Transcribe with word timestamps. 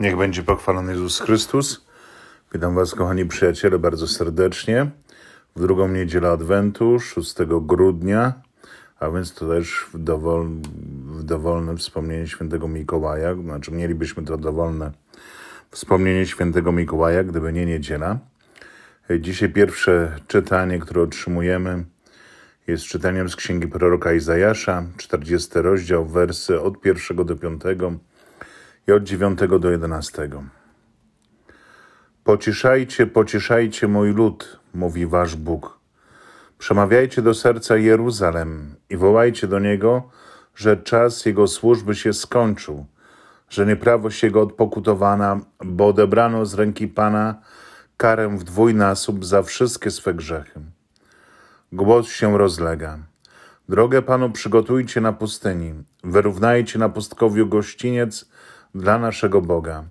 Niech 0.00 0.16
będzie 0.16 0.42
pochwalony 0.42 0.92
Jezus 0.92 1.20
Chrystus. 1.20 1.86
Witam 2.52 2.74
Was, 2.74 2.94
kochani 2.94 3.26
przyjaciele, 3.26 3.78
bardzo 3.78 4.08
serdecznie. 4.08 4.90
W 5.56 5.60
drugą 5.60 5.88
niedzielę 5.88 6.30
Adwentu, 6.30 7.00
6 7.00 7.34
grudnia, 7.60 8.32
a 9.00 9.10
więc 9.10 9.34
to 9.34 9.48
też 9.48 9.86
w, 9.94 9.98
dowol, 9.98 10.48
w 11.04 11.22
dowolne 11.22 11.76
wspomnienie 11.76 12.26
świętego 12.26 12.68
Mikołaja. 12.68 13.34
Znaczy, 13.34 13.72
mielibyśmy 13.72 14.22
to 14.24 14.36
dowolne 14.36 14.92
wspomnienie 15.70 16.26
świętego 16.26 16.72
Mikołaja, 16.72 17.24
gdyby 17.24 17.52
nie 17.52 17.66
niedziela. 17.66 18.18
Dzisiaj 19.20 19.48
pierwsze 19.48 20.16
czytanie, 20.26 20.78
które 20.78 21.02
otrzymujemy, 21.02 21.84
jest 22.66 22.84
czytaniem 22.84 23.28
z 23.28 23.36
księgi 23.36 23.68
proroka 23.68 24.12
Izajasza, 24.12 24.84
40 24.96 25.50
rozdział, 25.54 26.06
wersy 26.06 26.60
od 26.60 26.86
1 26.86 27.26
do 27.26 27.36
5 27.36 27.62
i 28.88 28.92
od 28.92 29.02
9 29.02 29.38
do 29.60 29.70
11. 29.70 30.28
Pocieszajcie, 32.24 33.06
pocieszajcie 33.06 33.88
mój 33.88 34.12
lud, 34.14 34.60
mówi 34.74 35.06
wasz 35.06 35.36
Bóg. 35.36 35.78
Przemawiajcie 36.58 37.22
do 37.22 37.34
serca 37.34 37.76
Jeruzalem 37.76 38.76
i 38.90 38.96
wołajcie 38.96 39.46
do 39.46 39.58
niego, 39.58 40.10
że 40.54 40.76
czas 40.76 41.26
jego 41.26 41.46
służby 41.46 41.94
się 41.94 42.12
skończył, 42.12 42.86
że 43.48 43.66
nieprawość 43.66 44.22
jego 44.22 44.42
odpokutowana, 44.42 45.40
bo 45.64 45.86
odebrano 45.86 46.46
z 46.46 46.54
ręki 46.54 46.88
Pana 46.88 47.42
karę 47.96 48.28
w 48.28 48.44
dwójnasób 48.44 49.24
za 49.24 49.42
wszystkie 49.42 49.90
swe 49.90 50.14
grzechy. 50.14 50.60
Głos 51.72 52.08
się 52.08 52.38
rozlega. 52.38 52.98
Drogę 53.68 54.02
Panu 54.02 54.30
przygotujcie 54.30 55.00
na 55.00 55.12
pustyni, 55.12 55.74
wyrównajcie 56.04 56.78
na 56.78 56.88
pustkowiu 56.88 57.46
gościniec 57.46 58.30
dla 58.74 58.98
naszego 58.98 59.40
Boga. 59.40 59.84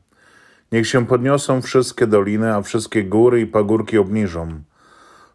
Niech 0.72 0.88
się 0.88 1.06
podniosą 1.06 1.62
wszystkie 1.62 2.08
doliny, 2.08 2.56
a 2.56 2.62
wszystkie 2.62 3.04
góry 3.04 3.42
i 3.42 3.48
pagórki 3.48 3.98
obniżą. 3.98 4.62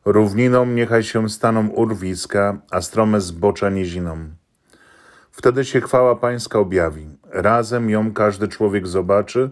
Równiną 0.04 0.66
niechaj 0.66 1.02
się 1.02 1.28
staną 1.28 1.68
urwiska, 1.68 2.58
a 2.70 2.80
strome 2.80 3.20
zbocza 3.20 3.70
niziną. 3.70 4.16
Wtedy 5.30 5.64
się 5.64 5.80
chwała 5.80 6.16
Pańska 6.16 6.58
objawi. 6.58 7.06
Razem 7.30 7.90
ją 7.90 8.12
każdy 8.12 8.48
człowiek 8.48 8.86
zobaczy, 8.86 9.50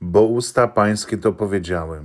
bo 0.00 0.22
usta 0.22 0.68
Pańskie 0.68 1.18
to 1.18 1.32
powiedziały. 1.32 2.00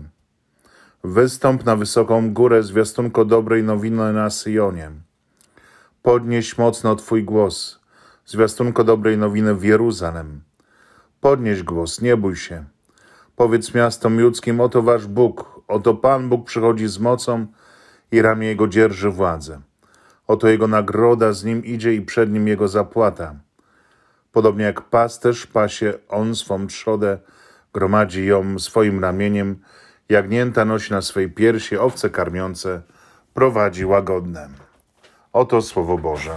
Wystąp 1.03 1.65
na 1.65 1.75
wysoką 1.75 2.33
górę, 2.33 2.63
zwiastunko 2.63 3.25
dobrej 3.25 3.63
nowiny 3.63 4.13
na 4.13 4.29
Syjonie. 4.29 4.91
Podnieś 6.01 6.57
mocno 6.57 6.95
Twój 6.95 7.23
głos, 7.23 7.79
zwiastunko 8.25 8.83
dobrej 8.83 9.17
nowiny 9.17 9.55
w 9.55 9.63
Jeruzalem. 9.63 10.41
Podnieś 11.23 11.63
głos, 11.63 12.01
nie 12.01 12.17
bój 12.17 12.35
się. 12.35 12.63
Powiedz 13.35 13.73
miastom 13.73 14.19
ludzkim, 14.19 14.61
oto 14.61 14.81
wasz 14.81 15.07
Bóg, 15.07 15.61
oto 15.67 15.93
Pan 15.93 16.29
Bóg 16.29 16.45
przychodzi 16.45 16.87
z 16.87 16.99
mocą 16.99 17.47
i 18.11 18.21
ramię 18.21 18.47
Jego 18.47 18.67
dzierży 18.67 19.09
władzę. 19.09 19.61
Oto 20.27 20.47
Jego 20.47 20.67
nagroda 20.67 21.33
z 21.33 21.43
Nim 21.43 21.65
idzie 21.65 21.93
i 21.93 22.01
przed 22.01 22.31
Nim 22.31 22.47
Jego 22.47 22.67
zapłata. 22.67 23.35
Podobnie 24.31 24.65
jak 24.65 24.81
pasterz 24.81 25.47
pasie 25.47 25.93
On 26.09 26.35
swą 26.35 26.67
trzodę, 26.67 27.17
gromadzi 27.73 28.25
ją 28.25 28.59
swoim 28.59 28.99
ramieniem, 28.99 29.59
jagnięta 30.09 30.65
nosi 30.65 30.93
na 30.93 31.01
swej 31.01 31.31
piersi, 31.31 31.77
owce 31.77 32.09
karmiące, 32.09 32.81
prowadzi 33.33 33.85
łagodne. 33.85 34.49
Oto 35.33 35.61
Słowo 35.61 35.97
Boże. 35.97 36.35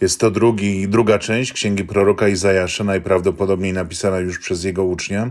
Jest 0.00 0.20
to 0.20 0.30
drugi, 0.30 0.88
druga 0.88 1.18
część 1.18 1.52
księgi 1.52 1.84
proroka 1.84 2.28
Izajasza, 2.28 2.84
najprawdopodobniej 2.84 3.72
napisana 3.72 4.18
już 4.18 4.38
przez 4.38 4.64
jego 4.64 4.84
ucznia, 4.84 5.30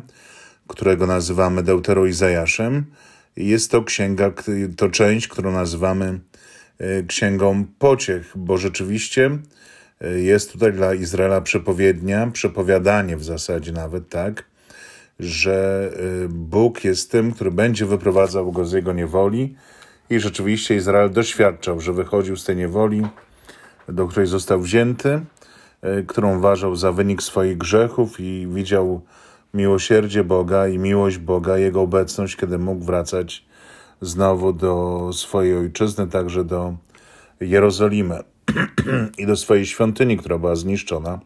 którego 0.68 1.08
nazywamy 1.08 1.64
Deutero 1.64 2.06
Izajaszem. 2.06 2.86
Jest 3.38 3.72
to 3.72 3.84
księga, 3.84 4.32
to 4.78 4.90
część, 4.90 5.28
którą 5.28 5.52
nazywamy 5.52 6.20
e, 6.78 7.04
księgą 7.04 7.66
pociech, 7.80 8.34
bo 8.36 8.58
rzeczywiście 8.58 9.40
e, 10.02 10.20
jest 10.20 10.52
tutaj 10.52 10.74
dla 10.74 10.94
Izraela 10.94 11.42
przepowiednia, 11.42 12.28
przepowiadanie 12.28 13.18
w 13.18 13.24
zasadzie 13.24 13.72
nawet, 13.72 14.10
tak, 14.10 14.46
że 15.20 15.90
e, 16.26 16.28
Bóg 16.30 16.84
jest 16.84 17.12
tym, 17.12 17.32
który 17.32 17.52
będzie 17.52 17.86
wyprowadzał 17.86 18.52
go 18.52 18.66
z 18.66 18.74
jego 18.74 18.94
niewoli 18.94 19.56
i 20.10 20.20
rzeczywiście 20.20 20.76
Izrael 20.76 21.12
doświadczał, 21.12 21.82
że 21.82 21.94
wychodził 21.94 22.36
z 22.36 22.46
tej 22.46 22.56
niewoli, 22.56 23.04
do 23.92 24.08
której 24.08 24.28
został 24.28 24.62
wzięty, 24.62 25.22
e, 25.82 26.04
którą 26.04 26.38
uważał 26.38 26.76
za 26.76 26.92
wynik 26.92 27.24
swoich 27.24 27.58
grzechów 27.58 28.20
i 28.20 28.48
widział 28.48 29.02
miłosierdzie 29.54 30.24
Boga 30.24 30.68
i 30.68 30.78
miłość 30.78 31.18
Boga, 31.18 31.58
Jego 31.58 31.82
obecność, 31.82 32.36
kiedy 32.36 32.58
mógł 32.58 32.86
wracać 32.86 33.46
znowu 34.02 34.54
do 34.54 35.10
swojej 35.14 35.58
ojczyzny, 35.58 36.08
także 36.08 36.44
do 36.44 36.76
Jerozolimy 37.40 38.20
i 39.18 39.26
do 39.26 39.36
swojej 39.36 39.66
świątyni, 39.66 40.18
która 40.18 40.38
była 40.38 40.56
zniszczona. 40.56 41.20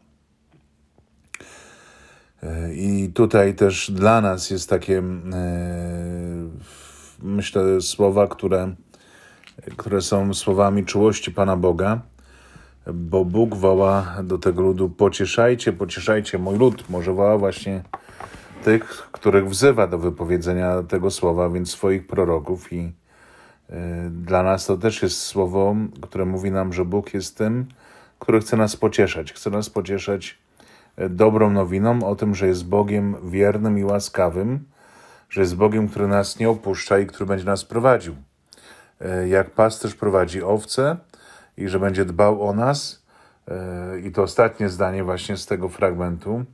E, 2.44 2.74
I 2.74 3.10
tutaj 3.14 3.56
też 3.56 3.92
dla 3.92 4.22
nas 4.22 4.50
jest 4.50 4.70
takie, 4.70 4.98
e, 4.98 5.04
myślę, 7.22 7.82
słowa, 7.82 8.28
które, 8.28 8.76
które 9.78 10.02
są 10.02 10.34
słowami 10.34 10.86
czułości 10.86 11.32
Pana 11.32 11.58
Boga 11.58 12.02
bo 12.94 13.26
Bóg 13.26 13.56
woła 13.56 14.16
do 14.24 14.38
tego 14.38 14.62
ludu: 14.62 14.90
pocieszajcie, 14.90 15.74
pocieszajcie 15.74 16.38
mój 16.38 16.58
lud. 16.58 16.90
Może 16.90 17.14
woła 17.14 17.38
właśnie 17.38 17.84
tych, 18.64 19.10
których 19.12 19.50
wzywa 19.50 19.88
do 19.88 19.98
wypowiedzenia 19.98 20.84
tego 20.84 21.12
słowa, 21.12 21.50
więc 21.50 21.72
swoich 21.72 22.08
proroków. 22.08 22.74
I 22.74 22.94
y, 23.70 23.74
dla 24.10 24.44
nas 24.44 24.66
to 24.66 24.78
też 24.78 25.02
jest 25.02 25.22
słowo, 25.22 25.76
które 26.02 26.26
mówi 26.26 26.52
nam, 26.52 26.74
że 26.74 26.86
Bóg 26.86 27.14
jest 27.14 27.38
tym, 27.38 27.66
który 28.20 28.40
chce 28.40 28.58
nas 28.58 28.76
pocieszać. 28.76 29.34
Chce 29.34 29.50
nas 29.50 29.70
pocieszać 29.70 30.38
y, 31.00 31.10
dobrą 31.10 31.50
nowiną 31.50 32.04
o 32.04 32.16
tym, 32.16 32.36
że 32.36 32.48
jest 32.48 32.68
Bogiem 32.68 33.16
wiernym 33.30 33.80
i 33.80 33.84
łaskawym, 33.84 34.60
że 35.30 35.42
jest 35.42 35.56
Bogiem, 35.56 35.88
który 35.88 36.08
nas 36.08 36.40
nie 36.40 36.50
opuszcza 36.50 37.00
i 37.00 37.08
który 37.08 37.26
będzie 37.26 37.46
nas 37.46 37.66
prowadził. 37.66 38.16
Y, 39.24 39.28
jak 39.28 39.52
pasterz 39.52 39.96
prowadzi 39.96 40.44
owce, 40.44 40.98
i 41.58 41.68
że 41.68 41.80
będzie 41.80 42.06
dbał 42.06 42.48
o 42.48 42.54
nas. 42.54 43.06
E, 43.48 44.00
I 44.00 44.12
to 44.12 44.24
ostatnie 44.24 44.70
zdanie 44.70 45.04
właśnie 45.04 45.38
z 45.38 45.46
tego 45.46 45.70
fragmentu 45.70 46.46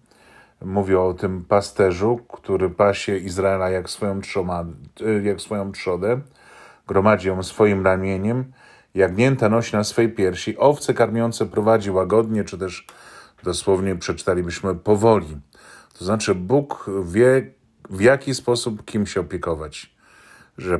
mówi 0.62 0.96
o 0.96 1.14
tym 1.14 1.46
pasterzu, 1.46 2.20
który 2.28 2.70
pasie 2.70 3.18
Izraela 3.18 3.70
jak 3.70 3.90
swoją, 3.90 4.22
trzoma, 4.22 4.66
e, 5.06 5.24
jak 5.24 5.42
swoją 5.42 5.72
trzodę, 5.72 6.20
gromadzi 6.88 7.28
ją 7.28 7.44
swoim 7.44 7.86
ramieniem, 7.86 8.52
jagnięta 8.96 9.50
nosi 9.50 9.76
na 9.76 9.84
swej 9.84 10.10
piersi, 10.10 10.58
owce 10.58 10.94
karmiące 10.94 11.46
prowadzi 11.46 11.92
łagodnie, 11.92 12.44
czy 12.44 12.58
też 12.58 12.88
dosłownie 13.44 13.96
przeczytalibyśmy 13.96 14.76
powoli. 14.76 15.38
To 16.00 16.06
znaczy 16.06 16.36
Bóg 16.36 16.90
wie, 17.04 17.52
w 17.90 18.02
jaki 18.02 18.36
sposób 18.36 18.86
kim 18.86 19.08
się 19.08 19.22
opiekować. 19.22 19.96
Że 20.58 20.80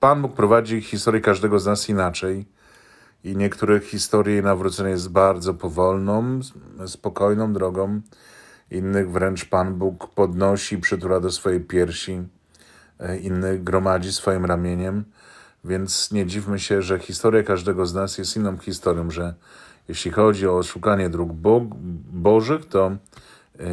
Pan 0.00 0.22
Bóg 0.22 0.34
prowadzi 0.34 0.80
historię 0.82 1.20
każdego 1.20 1.58
z 1.58 1.66
nas 1.66 1.88
inaczej 1.88 2.46
i 3.24 3.36
niektórych 3.36 3.84
historii 3.84 4.42
nawrócenia 4.42 4.90
jest 4.90 5.10
bardzo 5.10 5.54
powolną, 5.54 6.40
spokojną 6.86 7.52
drogą, 7.52 8.00
innych 8.70 9.10
wręcz 9.10 9.44
Pan 9.44 9.74
Bóg 9.74 10.14
podnosi, 10.14 10.78
przytula 10.78 11.20
do 11.20 11.30
swojej 11.30 11.60
piersi, 11.60 12.22
e, 12.98 13.18
innych 13.18 13.64
gromadzi 13.64 14.12
swoim 14.12 14.44
ramieniem, 14.44 15.04
więc 15.64 16.12
nie 16.12 16.26
dziwmy 16.26 16.58
się, 16.58 16.82
że 16.82 16.98
historia 16.98 17.42
każdego 17.42 17.86
z 17.86 17.94
nas 17.94 18.18
jest 18.18 18.36
inną 18.36 18.58
historią, 18.58 19.10
że 19.10 19.34
jeśli 19.88 20.10
chodzi 20.10 20.48
o 20.48 20.62
szukanie 20.62 21.10
dróg 21.10 21.32
Bo 21.32 21.60
Bożych, 22.12 22.66
to 22.66 22.90
yy, 23.58 23.66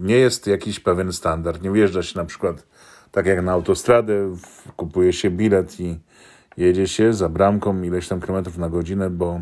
nie 0.00 0.16
jest 0.16 0.46
jakiś 0.46 0.80
pewien 0.80 1.12
standard. 1.12 1.62
Nie 1.62 1.70
wjeżdża 1.70 2.02
się 2.02 2.18
na 2.18 2.24
przykład 2.24 2.66
tak 3.12 3.26
jak 3.26 3.42
na 3.42 3.52
autostradę, 3.52 4.36
kupuje 4.76 5.12
się 5.12 5.30
bilet 5.30 5.80
i 5.80 5.98
Jedzie 6.58 6.88
się 6.88 7.12
za 7.12 7.28
bramką 7.28 7.82
ileś 7.82 8.08
tam 8.08 8.20
kilometrów 8.20 8.58
na 8.58 8.68
godzinę, 8.68 9.10
bo 9.10 9.40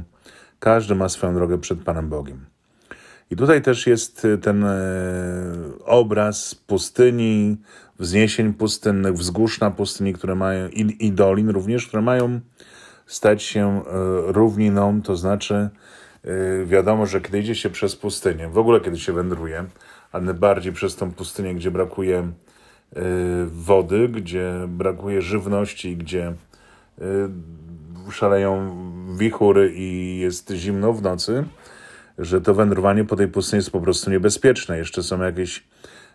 każdy 0.59 0.95
ma 0.95 1.09
swoją 1.09 1.35
drogę 1.35 1.59
przed 1.59 1.83
Panem 1.83 2.09
Bogiem. 2.09 2.47
I 3.31 3.37
tutaj 3.37 3.63
też 3.63 3.87
jest 3.87 4.25
y, 4.25 4.39
ten 4.39 4.65
e, 4.65 4.75
obraz 5.85 6.55
pustyni, 6.55 7.57
wzniesień 7.99 8.53
pustynnych, 8.53 9.15
wzgórz 9.15 9.61
na 9.61 9.71
pustyni, 9.71 10.13
które 10.13 10.35
mają, 10.35 10.69
i, 10.69 11.07
i 11.07 11.13
dolin 11.13 11.49
również, 11.49 11.87
które 11.87 12.03
mają 12.03 12.41
stać 13.07 13.43
się 13.43 13.83
e, 13.83 13.83
równiną, 14.33 15.03
to 15.03 15.17
znaczy 15.17 15.69
wiadomo, 16.65 17.07
że 17.07 17.21
kiedy 17.21 17.39
idzie 17.39 17.55
się 17.55 17.71
przez 17.71 17.97
pustynię, 17.97 18.49
w 18.49 18.59
ogóle 18.59 18.81
kiedy 18.81 18.99
się 18.99 19.13
wędruje, 19.13 19.65
a 20.13 20.21
najbardziej 20.21 20.73
przez 20.73 20.97
tą 20.97 21.13
pustynię, 21.13 21.55
gdzie 21.55 21.71
brakuje 21.71 22.33
wody, 23.47 24.09
gdzie 24.09 24.53
brakuje 24.69 25.23
żywności, 25.23 25.97
gdzie 25.97 26.33
Y, 26.33 26.46
szaleją 28.11 28.77
wichury 29.17 29.73
i 29.75 30.19
jest 30.19 30.51
zimno 30.51 30.93
w 30.93 31.03
nocy, 31.03 31.45
że 32.19 32.41
to 32.41 32.55
wędrowanie 32.55 33.05
po 33.05 33.17
tej 33.17 33.29
pustyni 33.29 33.59
jest 33.59 33.71
po 33.71 33.81
prostu 33.81 34.11
niebezpieczne. 34.11 34.79
Jeszcze 34.79 35.03
są 35.03 35.23
jakieś 35.23 35.65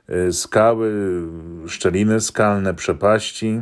e, 0.07 0.31
skały, 0.31 1.21
szczeliny 1.67 2.21
skalne, 2.21 2.73
przepaści, 2.73 3.61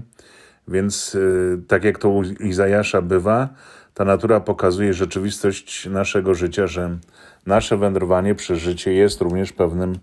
więc 0.68 1.16
e, 1.16 1.62
tak 1.68 1.84
jak 1.84 1.98
to 1.98 2.10
u 2.10 2.24
Izajasza 2.24 3.02
bywa, 3.02 3.50
ta 3.94 4.06
natura 4.06 4.40
pokazuje 4.40 4.94
rzeczywistość 4.94 5.86
naszego 5.86 6.36
życia, 6.36 6.68
że 6.68 6.98
nasze 7.46 7.78
wędrowanie 7.78 8.36
przez 8.36 8.60
życie 8.60 8.94
jest 8.94 9.22
również 9.22 9.54
pewnym 9.54 9.96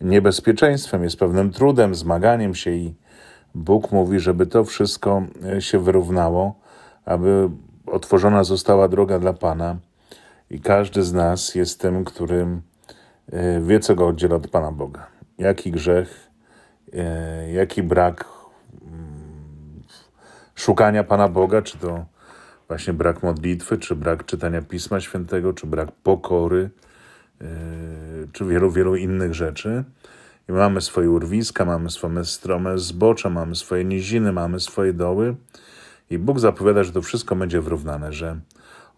niebezpieczeństwem, 0.00 1.04
jest 1.04 1.18
pewnym 1.18 1.50
trudem, 1.50 1.94
zmaganiem 1.94 2.54
się 2.54 2.70
i 2.70 2.94
Bóg 3.54 3.92
mówi, 3.92 4.20
żeby 4.20 4.46
to 4.46 4.64
wszystko 4.64 5.22
e, 5.44 5.60
się 5.62 5.78
wyrównało, 5.78 6.54
aby 7.04 7.50
otworzona 7.86 8.44
została 8.44 8.88
droga 8.88 9.18
dla 9.18 9.32
Pana 9.32 9.76
i 10.50 10.60
każdy 10.60 11.02
z 11.02 11.12
nas 11.12 11.54
jest 11.54 11.80
tym, 11.80 12.04
którym 12.04 12.62
e, 13.32 13.60
wie, 13.60 13.80
co 13.80 13.94
go 13.94 14.06
oddziela 14.06 14.36
od 14.36 14.48
Pana 14.48 14.72
Boga. 14.72 15.06
Jaki 15.38 15.70
grzech, 15.70 16.30
e, 16.92 17.52
jaki 17.52 17.82
brak 17.82 18.28
mm, 18.82 19.82
szukania 20.54 21.04
Pana 21.04 21.28
Boga, 21.28 21.62
czy 21.62 21.78
to 21.78 22.04
właśnie 22.68 22.92
brak 22.92 23.22
modlitwy, 23.22 23.78
czy 23.78 23.96
brak 23.96 24.24
czytania 24.26 24.62
Pisma 24.62 25.00
Świętego, 25.00 25.52
czy 25.52 25.66
brak 25.66 25.92
pokory, 25.92 26.70
czy 28.32 28.44
wielu, 28.44 28.70
wielu 28.70 28.96
innych 28.96 29.34
rzeczy. 29.34 29.84
Mamy 30.52 30.80
swoje 30.80 31.10
urwiska, 31.10 31.64
mamy 31.64 31.90
swoje 31.90 32.24
strome 32.24 32.78
zbocze, 32.78 33.30
mamy 33.30 33.56
swoje 33.56 33.84
niziny, 33.84 34.32
mamy 34.32 34.60
swoje 34.60 34.92
doły. 34.92 35.36
I 36.10 36.18
Bóg 36.18 36.40
zapowiada, 36.40 36.84
że 36.84 36.92
to 36.92 37.02
wszystko 37.02 37.36
będzie 37.36 37.60
wyrównane, 37.60 38.12
że 38.12 38.40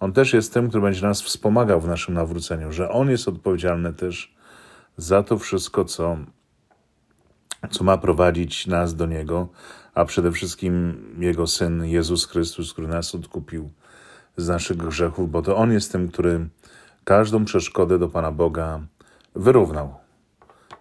On 0.00 0.12
też 0.12 0.32
jest 0.32 0.54
tym, 0.54 0.68
który 0.68 0.82
będzie 0.82 1.06
nas 1.06 1.22
wspomagał 1.22 1.80
w 1.80 1.88
naszym 1.88 2.14
nawróceniu, 2.14 2.72
że 2.72 2.90
On 2.90 3.10
jest 3.10 3.28
odpowiedzialny 3.28 3.92
też 3.92 4.34
za 4.96 5.22
to 5.22 5.38
wszystko, 5.38 5.84
co, 5.84 6.16
co 7.70 7.84
ma 7.84 7.98
prowadzić 7.98 8.66
nas 8.66 8.94
do 8.94 9.06
Niego, 9.06 9.48
a 9.94 10.04
przede 10.04 10.32
wszystkim 10.32 10.96
Jego 11.18 11.46
Syn 11.46 11.84
Jezus 11.84 12.26
Chrystus, 12.26 12.72
który 12.72 12.88
nas 12.88 13.14
odkupił 13.14 13.70
z 14.36 14.48
naszych 14.48 14.76
grzechów, 14.76 15.30
bo 15.30 15.42
to 15.42 15.56
On 15.56 15.72
jest 15.72 15.92
tym, 15.92 16.08
który 16.08 16.48
każdą 17.04 17.44
przeszkodę 17.44 17.98
do 17.98 18.08
Pana 18.08 18.30
Boga 18.32 18.80
wyrównał 19.34 20.03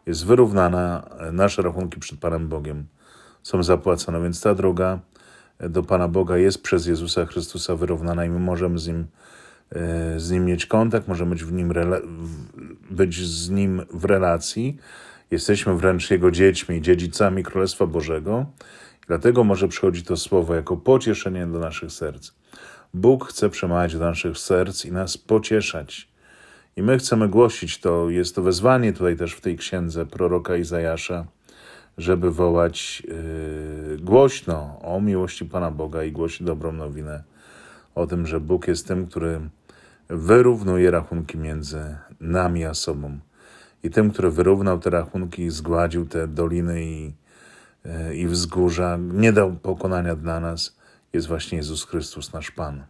jest 0.05 0.25
wyrównana, 0.25 1.09
nasze 1.31 1.61
rachunki 1.61 1.99
przed 1.99 2.19
Panem 2.19 2.47
Bogiem 2.47 2.85
są 3.43 3.63
zapłacone, 3.63 4.23
więc 4.23 4.41
ta 4.41 4.55
droga 4.55 4.99
do 5.59 5.83
Pana 5.83 6.07
Boga 6.07 6.37
jest 6.37 6.63
przez 6.63 6.85
Jezusa 6.85 7.25
Chrystusa 7.25 7.75
wyrównana 7.75 8.25
i 8.25 8.29
my 8.29 8.39
możemy 8.39 8.79
z 8.79 8.87
Nim, 8.87 9.07
e, 9.71 10.19
z 10.19 10.31
nim 10.31 10.45
mieć 10.45 10.65
kontakt, 10.65 11.07
możemy 11.07 11.31
być, 11.31 11.43
w 11.43 11.51
nim 11.53 11.73
być 12.91 13.27
z 13.27 13.49
Nim 13.49 13.81
w 13.93 14.05
relacji. 14.05 14.77
Jesteśmy 15.31 15.77
wręcz 15.77 16.11
Jego 16.11 16.31
dziećmi, 16.31 16.81
dziedzicami 16.81 17.43
Królestwa 17.43 17.85
Bożego. 17.85 18.45
Dlatego 19.07 19.43
może 19.43 19.67
przychodzi 19.67 20.03
to 20.03 20.17
słowo 20.17 20.55
jako 20.55 20.77
pocieszenie 20.77 21.47
do 21.47 21.59
naszych 21.59 21.91
serc. 21.91 22.31
Bóg 22.93 23.27
chce 23.27 23.49
przemawiać 23.49 23.93
do 23.93 23.99
naszych 23.99 24.37
serc 24.37 24.85
i 24.85 24.91
nas 24.91 25.17
pocieszać 25.17 26.12
i 26.75 26.83
my 26.83 26.97
chcemy 26.97 27.29
głosić 27.29 27.79
to, 27.79 28.09
jest 28.09 28.35
to 28.35 28.41
wezwanie 28.41 28.93
tutaj 28.93 29.17
też 29.17 29.33
w 29.33 29.41
tej 29.41 29.57
księdze 29.57 30.05
proroka 30.05 30.55
Izajasza, 30.55 31.25
żeby 31.97 32.31
wołać 32.31 33.03
yy, 33.07 33.97
głośno 33.97 34.79
o 34.81 35.01
miłości 35.01 35.45
Pana 35.45 35.71
Boga 35.71 36.03
i 36.03 36.11
głosić 36.11 36.43
dobrą 36.43 36.71
nowinę 36.71 37.23
o 37.95 38.07
tym, 38.07 38.27
że 38.27 38.39
Bóg 38.39 38.67
jest 38.67 38.87
tym, 38.87 39.07
który 39.07 39.39
wyrównuje 40.09 40.91
rachunki 40.91 41.37
między 41.37 41.97
nami 42.19 42.65
a 42.65 42.73
sobą. 42.73 43.19
I 43.83 43.89
tym, 43.89 44.11
który 44.11 44.31
wyrównał 44.31 44.79
te 44.79 44.89
rachunki, 44.89 45.49
zgładził 45.49 46.05
te 46.05 46.27
doliny 46.27 46.83
i, 46.83 47.13
yy, 47.85 48.15
i 48.15 48.27
wzgórza, 48.27 48.97
nie 48.99 49.33
dał 49.33 49.55
pokonania 49.55 50.15
dla 50.15 50.39
nas, 50.39 50.77
jest 51.13 51.27
właśnie 51.27 51.57
Jezus 51.57 51.85
Chrystus, 51.85 52.33
nasz 52.33 52.51
Pan. 52.51 52.83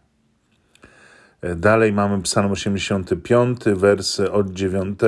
Dalej 1.56 1.92
mamy 1.92 2.22
Psalm 2.22 2.52
85, 2.52 3.60
wersy 3.64 4.32
od 4.32 4.50
9, 4.50 4.98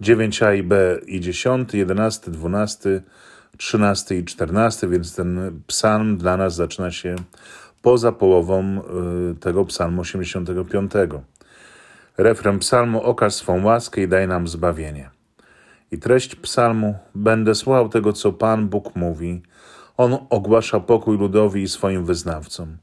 9a 0.00 0.56
i 0.56 0.62
b 0.62 0.98
i 1.06 1.20
10, 1.20 1.74
11, 1.74 2.30
12, 2.30 3.02
13 3.56 4.18
i 4.18 4.24
14, 4.24 4.88
więc 4.88 5.16
ten 5.16 5.60
psalm 5.66 6.16
dla 6.16 6.36
nas 6.36 6.54
zaczyna 6.54 6.90
się 6.90 7.16
poza 7.82 8.12
połową 8.12 8.82
y, 9.30 9.34
tego 9.34 9.64
psalmu 9.64 10.00
85. 10.00 10.92
Refren 12.18 12.58
psalmu 12.58 13.02
okaż 13.02 13.34
swą 13.34 13.64
łaskę 13.64 14.02
i 14.02 14.08
daj 14.08 14.28
nam 14.28 14.48
zbawienie. 14.48 15.10
I 15.92 15.98
treść 15.98 16.36
psalmu 16.36 16.94
będę 17.14 17.54
słuchał 17.54 17.88
tego, 17.88 18.12
co 18.12 18.32
Pan 18.32 18.68
Bóg 18.68 18.96
mówi. 18.96 19.42
On 19.96 20.18
ogłasza 20.30 20.80
pokój 20.80 21.18
ludowi 21.18 21.62
i 21.62 21.68
swoim 21.68 22.04
wyznawcom. 22.04 22.76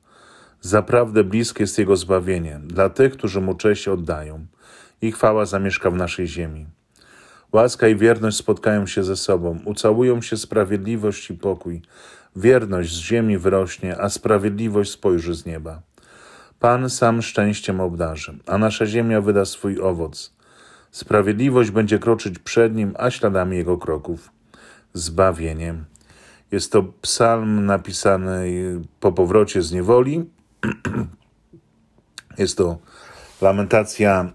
Zaprawdę 0.66 1.24
bliskie 1.24 1.64
jest 1.64 1.80
Jego 1.80 1.96
zbawienie 1.96 2.60
dla 2.64 2.90
tych, 2.90 3.14
którzy 3.14 3.42
Mu 3.42 3.56
cześć 3.56 3.88
oddają 3.88 4.46
i 5.02 5.12
chwała 5.12 5.46
zamieszka 5.46 5.92
w 5.92 5.96
naszej 5.96 6.28
ziemi. 6.28 6.66
Łaska 7.52 7.88
i 7.88 7.96
wierność 7.96 8.38
spotkają 8.38 8.88
się 8.88 9.04
ze 9.04 9.16
sobą, 9.16 9.60
ucałują 9.66 10.22
się 10.22 10.38
sprawiedliwość 10.38 11.30
i 11.30 11.34
pokój. 11.34 11.82
Wierność 12.36 12.96
z 12.96 12.98
ziemi 12.98 13.38
wyrośnie, 13.38 14.02
a 14.02 14.10
sprawiedliwość 14.10 14.92
spojrzy 14.92 15.34
z 15.36 15.46
nieba. 15.46 15.82
Pan 16.60 16.90
sam 16.90 17.22
szczęściem 17.22 17.82
obdarzy, 17.82 18.38
a 18.48 18.58
nasza 18.58 18.86
ziemia 18.86 19.22
wyda 19.22 19.46
swój 19.46 19.82
owoc. 19.82 20.34
Sprawiedliwość 20.92 21.72
będzie 21.72 22.00
kroczyć 22.00 22.40
przed 22.40 22.76
nim, 22.76 22.94
a 22.98 23.12
śladami 23.12 23.58
jego 23.58 23.78
kroków 23.78 24.32
zbawieniem. 24.94 25.86
Jest 26.52 26.72
to 26.72 26.84
psalm 26.84 27.66
napisany 27.66 28.52
po 29.00 29.12
powrocie 29.12 29.62
z 29.62 29.72
niewoli, 29.72 30.26
Jest 32.38 32.58
to 32.58 32.78
lamentacja 33.42 34.32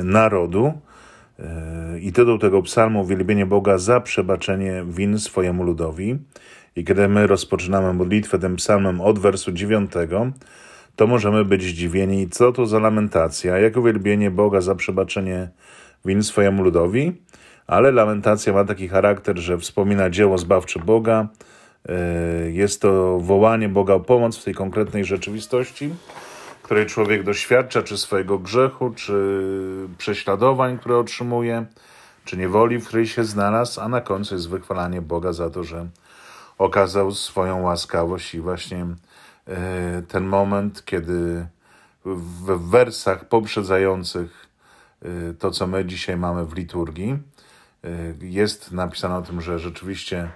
y, 0.00 0.04
narodu 0.04 0.72
y, 1.38 2.00
i 2.00 2.12
tytuł 2.12 2.38
tego 2.38 2.62
psalmu 2.62 3.00
Uwielbienie 3.00 3.46
Boga 3.46 3.78
za 3.78 4.00
przebaczenie 4.00 4.84
win 4.88 5.18
swojemu 5.18 5.64
ludowi. 5.64 6.18
I 6.76 6.84
kiedy 6.84 7.08
my 7.08 7.26
rozpoczynamy 7.26 7.92
modlitwę 7.92 8.38
tym 8.38 8.56
psalmem 8.56 9.00
od 9.00 9.18
wersu 9.18 9.52
9, 9.52 9.92
to 10.96 11.06
możemy 11.06 11.44
być 11.44 11.62
zdziwieni, 11.62 12.28
co 12.28 12.52
to 12.52 12.66
za 12.66 12.78
lamentacja, 12.78 13.58
jak 13.58 13.76
uwielbienie 13.76 14.30
Boga 14.30 14.60
za 14.60 14.74
przebaczenie 14.74 15.48
win 16.04 16.22
swojemu 16.22 16.62
ludowi, 16.62 17.22
ale 17.66 17.90
lamentacja 17.90 18.52
ma 18.52 18.64
taki 18.64 18.88
charakter, 18.88 19.38
że 19.38 19.58
wspomina 19.58 20.10
dzieło 20.10 20.38
zbawcze 20.38 20.80
Boga, 20.80 21.28
jest 22.52 22.80
to 22.80 23.18
wołanie 23.20 23.68
Boga 23.68 23.94
o 23.94 24.00
pomoc 24.00 24.36
w 24.36 24.44
tej 24.44 24.54
konkretnej 24.54 25.04
rzeczywistości, 25.04 25.94
której 26.62 26.86
człowiek 26.86 27.22
doświadcza, 27.22 27.82
czy 27.82 27.98
swojego 27.98 28.38
grzechu, 28.38 28.90
czy 28.90 29.88
prześladowań, 29.98 30.78
które 30.78 30.98
otrzymuje, 30.98 31.66
czy 32.24 32.36
niewoli, 32.36 32.78
w 32.78 32.86
której 32.86 33.06
się 33.06 33.24
znalazł, 33.24 33.80
a 33.80 33.88
na 33.88 34.00
końcu 34.00 34.34
jest 34.34 34.48
wychwalanie 34.48 35.02
Boga 35.02 35.32
za 35.32 35.50
to, 35.50 35.64
że 35.64 35.86
okazał 36.58 37.12
swoją 37.12 37.62
łaskawość. 37.62 38.34
I 38.34 38.40
właśnie 38.40 38.86
e, 39.48 40.02
ten 40.08 40.24
moment, 40.24 40.84
kiedy 40.84 41.46
w 42.04 42.70
wersach 42.70 43.28
poprzedzających 43.28 44.46
e, 45.02 45.34
to, 45.34 45.50
co 45.50 45.66
my 45.66 45.84
dzisiaj 45.84 46.16
mamy 46.16 46.46
w 46.46 46.54
liturgii, 46.54 47.18
e, 47.84 47.88
jest 48.20 48.72
napisane 48.72 49.16
o 49.16 49.22
tym, 49.22 49.40
że 49.40 49.58
rzeczywiście 49.58 50.30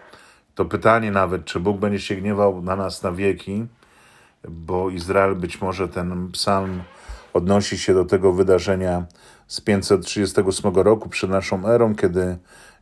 to 0.56 0.64
pytanie 0.64 1.10
nawet, 1.10 1.44
czy 1.44 1.60
Bóg 1.60 1.78
będzie 1.78 2.00
się 2.00 2.14
gniewał 2.14 2.62
na 2.62 2.76
nas 2.76 3.02
na 3.02 3.12
wieki, 3.12 3.66
bo 4.48 4.90
Izrael 4.90 5.34
być 5.34 5.60
może 5.60 5.88
ten 5.88 6.32
psalm 6.32 6.82
odnosi 7.32 7.78
się 7.78 7.94
do 7.94 8.04
tego 8.04 8.32
wydarzenia 8.32 9.06
z 9.46 9.60
538 9.60 10.74
roku 10.74 11.08
przed 11.08 11.30
naszą 11.30 11.66
erą, 11.66 11.94
kiedy 11.94 12.38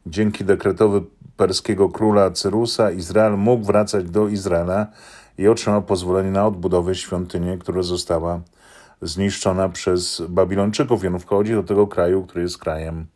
dzięki 0.07 0.45
dekretowi 0.45 1.07
perskiego 1.37 1.89
króla 1.89 2.31
Cyrusa 2.31 2.91
Izrael 2.91 3.39
mógł 3.39 3.65
wracać 3.65 4.11
do 4.11 4.29
Izraela 4.29 4.87
i 5.39 5.49
otrzymał 5.49 5.83
pozwolenie 5.83 6.31
na 6.31 6.47
odbudowę 6.47 6.95
świątyni, 6.95 7.59
która 7.59 7.83
została 7.83 8.41
zniszczona 9.03 9.69
przez 9.69 10.23
Babilończyków. 10.29 11.05
I 11.05 11.07
on 11.07 11.19
wchodzi 11.19 11.53
do 11.53 11.63
tego 11.63 11.87
kraju, 11.87 12.23
który 12.23 12.43
jest 12.43 12.59
krajem, 12.59 13.07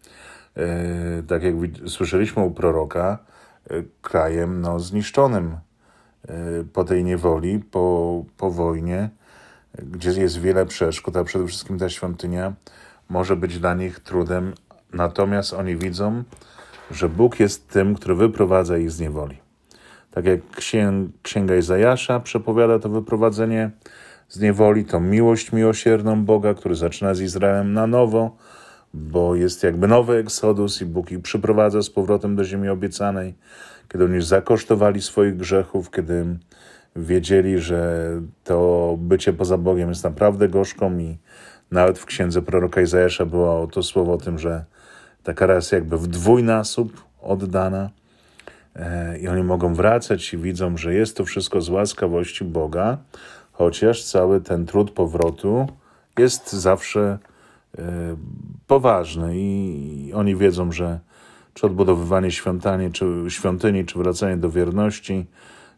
e, 0.56 1.22
tak 1.22 1.42
jak 1.42 1.54
słyszeliśmy 1.86 2.42
u 2.42 2.50
proroka, 2.50 3.18
krajem 4.02 4.60
no, 4.60 4.80
zniszczonym 4.80 5.56
Y, 6.30 6.64
po 6.72 6.84
tej 6.84 7.04
niewoli, 7.04 7.58
po, 7.58 8.24
po 8.36 8.50
wojnie, 8.50 9.10
gdzie 9.82 10.10
jest 10.10 10.40
wiele 10.40 10.66
przeszkód, 10.66 11.16
a 11.16 11.24
przede 11.24 11.46
wszystkim 11.46 11.78
ta 11.78 11.88
świątynia 11.88 12.52
może 13.08 13.36
być 13.36 13.58
dla 13.58 13.74
nich 13.74 14.00
trudem. 14.00 14.54
Natomiast 14.92 15.52
oni 15.52 15.76
widzą, 15.76 16.22
że 16.90 17.08
Bóg 17.08 17.40
jest 17.40 17.68
tym, 17.68 17.94
który 17.94 18.14
wyprowadza 18.14 18.78
ich 18.78 18.90
z 18.90 19.00
niewoli. 19.00 19.38
Tak 20.10 20.24
jak 20.24 20.40
księga 21.22 21.56
Izajasza 21.56 22.20
przepowiada 22.20 22.78
to 22.78 22.88
wyprowadzenie 22.88 23.70
z 24.28 24.40
niewoli, 24.40 24.84
to 24.84 25.00
miłość 25.00 25.52
miłosierną 25.52 26.24
Boga, 26.24 26.54
który 26.54 26.74
zaczyna 26.74 27.14
z 27.14 27.20
Izraelem 27.20 27.72
na 27.72 27.86
nowo, 27.86 28.36
bo 28.98 29.34
jest 29.34 29.62
jakby 29.62 29.88
nowy 29.88 30.16
eksodus 30.16 30.82
i 30.82 30.86
Bóg 30.86 31.10
ich 31.10 31.22
przyprowadza 31.22 31.82
z 31.82 31.90
powrotem 31.90 32.36
do 32.36 32.44
ziemi 32.44 32.68
obiecanej, 32.68 33.34
kiedy 33.88 34.04
oni 34.04 34.22
zakosztowali 34.22 35.02
swoich 35.02 35.36
grzechów, 35.36 35.90
kiedy 35.90 36.38
wiedzieli, 36.96 37.58
że 37.58 38.10
to 38.44 38.96
bycie 38.98 39.32
poza 39.32 39.58
Bogiem 39.58 39.88
jest 39.88 40.04
naprawdę 40.04 40.48
gorzką 40.48 40.98
i 40.98 41.18
nawet 41.70 41.98
w 41.98 42.06
księdze 42.06 42.42
proroka 42.42 42.80
Izajasza 42.80 43.26
było 43.26 43.66
to 43.66 43.82
słowo 43.82 44.12
o 44.12 44.18
tym, 44.18 44.38
że 44.38 44.64
ta 45.22 45.34
kara 45.34 45.54
jest 45.54 45.72
jakby 45.72 45.98
w 45.98 46.06
dwójnasób 46.06 47.04
oddana 47.20 47.90
e, 48.76 49.18
i 49.18 49.28
oni 49.28 49.42
mogą 49.42 49.74
wracać 49.74 50.34
i 50.34 50.38
widzą, 50.38 50.76
że 50.76 50.94
jest 50.94 51.16
to 51.16 51.24
wszystko 51.24 51.60
z 51.60 51.68
łaskawości 51.68 52.44
Boga, 52.44 52.98
chociaż 53.52 54.04
cały 54.04 54.40
ten 54.40 54.66
trud 54.66 54.90
powrotu 54.90 55.66
jest 56.18 56.52
zawsze 56.52 57.18
poważny 58.66 59.32
i 59.34 60.12
oni 60.14 60.36
wiedzą, 60.36 60.72
że 60.72 61.00
czy 61.54 61.66
odbudowywanie 61.66 62.30
świątyni, 62.30 62.92
czy, 62.92 63.24
świątyni, 63.28 63.84
czy 63.84 63.98
wracanie 63.98 64.36
do 64.36 64.50
wierności, 64.50 65.26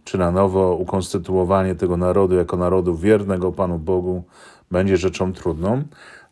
czy 0.04 0.18
na 0.18 0.30
nowo 0.30 0.74
ukonstytuowanie 0.74 1.74
tego 1.74 1.96
narodu 1.96 2.34
jako 2.34 2.56
narodu 2.56 2.96
wiernego 2.96 3.52
Panu 3.52 3.78
Bogu 3.78 4.24
będzie 4.70 4.96
rzeczą 4.96 5.32
trudną, 5.32 5.82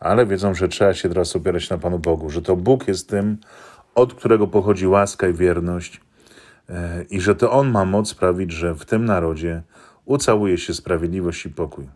ale 0.00 0.26
wiedzą, 0.26 0.54
że 0.54 0.68
trzeba 0.68 0.94
się 0.94 1.08
teraz 1.08 1.36
opierać 1.36 1.70
na 1.70 1.78
Panu 1.78 1.98
Bogu, 1.98 2.30
że 2.30 2.42
to 2.42 2.56
Bóg 2.56 2.88
jest 2.88 3.08
tym, 3.08 3.38
od 3.94 4.14
którego 4.14 4.46
pochodzi 4.46 4.86
łaska 4.86 5.28
i 5.28 5.32
wierność 5.32 6.00
e, 6.68 7.04
i 7.10 7.20
że 7.20 7.34
to 7.34 7.52
On 7.52 7.70
ma 7.70 7.84
moc 7.84 8.08
sprawić, 8.08 8.52
że 8.52 8.74
w 8.74 8.84
tym 8.84 9.04
narodzie 9.04 9.62
ucałuje 10.04 10.58
się 10.58 10.74
sprawiedliwość 10.74 11.46
i 11.46 11.50
pokój. 11.50 11.88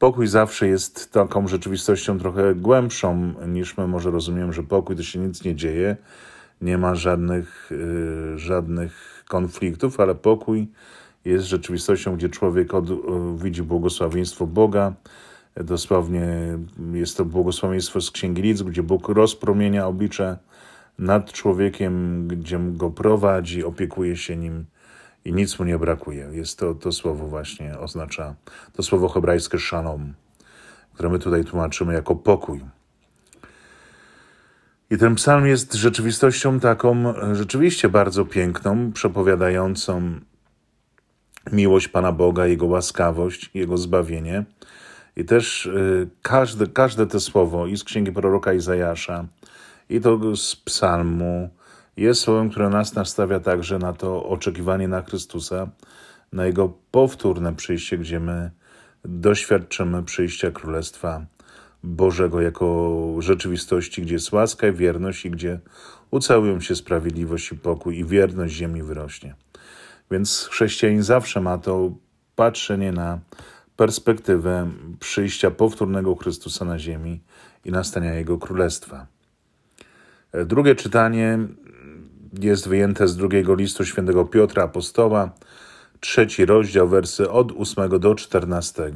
Pokój 0.00 0.26
zawsze 0.26 0.68
jest 0.68 1.12
taką 1.12 1.48
rzeczywistością 1.48 2.18
trochę 2.18 2.54
głębszą 2.54 3.34
niż 3.48 3.76
my 3.76 3.86
może 3.86 4.10
rozumiemy, 4.10 4.52
że 4.52 4.62
pokój 4.62 4.96
to 4.96 5.02
się 5.02 5.18
nic 5.18 5.44
nie 5.44 5.54
dzieje, 5.54 5.96
nie 6.60 6.78
ma 6.78 6.94
żadnych, 6.94 7.70
yy, 7.70 8.38
żadnych 8.38 9.24
konfliktów, 9.28 10.00
ale 10.00 10.14
pokój 10.14 10.68
jest 11.24 11.46
rzeczywistością, 11.46 12.16
gdzie 12.16 12.28
człowiek 12.28 12.74
od, 12.74 12.86
widzi 13.42 13.62
błogosławieństwo 13.62 14.46
Boga. 14.46 14.92
Dosłownie 15.56 16.28
jest 16.92 17.16
to 17.16 17.24
błogosławieństwo 17.24 18.00
z 18.00 18.10
Księgi 18.10 18.54
gdzie 18.54 18.82
Bóg 18.82 19.08
rozpromienia 19.08 19.86
oblicze 19.86 20.38
nad 20.98 21.32
człowiekiem, 21.32 22.28
gdzie 22.28 22.58
go 22.58 22.90
prowadzi, 22.90 23.64
opiekuje 23.64 24.16
się 24.16 24.36
nim 24.36 24.64
i 25.24 25.32
nic 25.32 25.58
mu 25.58 25.64
nie 25.64 25.78
brakuje. 25.78 26.28
Jest 26.32 26.58
to, 26.58 26.74
to 26.74 26.92
słowo 26.92 27.26
właśnie 27.26 27.78
oznacza, 27.78 28.34
to 28.72 28.82
słowo 28.82 29.08
hebrajskie 29.08 29.58
shalom, 29.58 30.14
które 30.94 31.08
my 31.08 31.18
tutaj 31.18 31.44
tłumaczymy 31.44 31.94
jako 31.94 32.16
pokój. 32.16 32.60
I 34.90 34.98
ten 34.98 35.14
psalm 35.14 35.46
jest 35.46 35.74
rzeczywistością 35.74 36.60
taką 36.60 37.14
rzeczywiście 37.32 37.88
bardzo 37.88 38.24
piękną, 38.24 38.92
przepowiadającą 38.92 40.20
miłość 41.52 41.88
Pana 41.88 42.12
Boga, 42.12 42.46
Jego 42.46 42.66
łaskawość, 42.66 43.50
Jego 43.54 43.78
zbawienie. 43.78 44.44
I 45.16 45.24
też 45.24 45.66
y, 45.66 46.08
każde, 46.22 46.66
każde 46.66 47.06
to 47.06 47.20
słowo 47.20 47.66
i 47.66 47.76
z 47.76 47.84
księgi 47.84 48.12
proroka 48.12 48.52
Izajasza, 48.52 49.24
i 49.90 50.00
to 50.00 50.36
z 50.36 50.56
psalmu, 50.56 51.50
jest 51.96 52.20
słowem, 52.20 52.50
które 52.50 52.68
nas 52.68 52.94
nastawia 52.94 53.40
także 53.40 53.78
na 53.78 53.92
to 53.92 54.24
oczekiwanie 54.24 54.88
na 54.88 55.02
Chrystusa, 55.02 55.68
na 56.32 56.46
Jego 56.46 56.72
powtórne 56.90 57.54
przyjście, 57.54 57.98
gdzie 57.98 58.20
my 58.20 58.50
doświadczymy 59.04 60.02
przyjścia 60.02 60.50
Królestwa 60.50 61.26
Bożego 61.82 62.40
jako 62.40 63.16
rzeczywistości, 63.18 64.02
gdzie 64.02 64.14
jest 64.14 64.32
łaska 64.32 64.68
i 64.68 64.72
wierność 64.72 65.26
i 65.26 65.30
gdzie 65.30 65.60
ucałują 66.10 66.60
się 66.60 66.76
sprawiedliwość 66.76 67.52
i 67.52 67.56
pokój 67.56 67.98
i 67.98 68.04
wierność 68.04 68.54
ziemi 68.54 68.82
wyrośnie. 68.82 69.34
Więc 70.10 70.48
chrześcijanin 70.50 71.02
zawsze 71.02 71.40
ma 71.40 71.58
to 71.58 71.92
patrzenie 72.36 72.92
na 72.92 73.18
perspektywę 73.76 74.70
przyjścia 75.00 75.50
powtórnego 75.50 76.16
Chrystusa 76.16 76.64
na 76.64 76.78
ziemi 76.78 77.20
i 77.64 77.70
nastania 77.70 78.14
Jego 78.14 78.38
Królestwa. 78.38 79.06
Drugie 80.46 80.74
czytanie 80.74 81.38
jest 82.38 82.68
wyjęte 82.68 83.08
z 83.08 83.16
drugiego 83.16 83.54
listu 83.54 83.84
świętego 83.84 84.24
Piotra 84.24 84.62
Apostoła, 84.62 85.30
trzeci 86.00 86.46
rozdział, 86.46 86.88
wersy 86.88 87.30
od 87.30 87.52
8 87.58 88.00
do 88.00 88.14
14. 88.14 88.92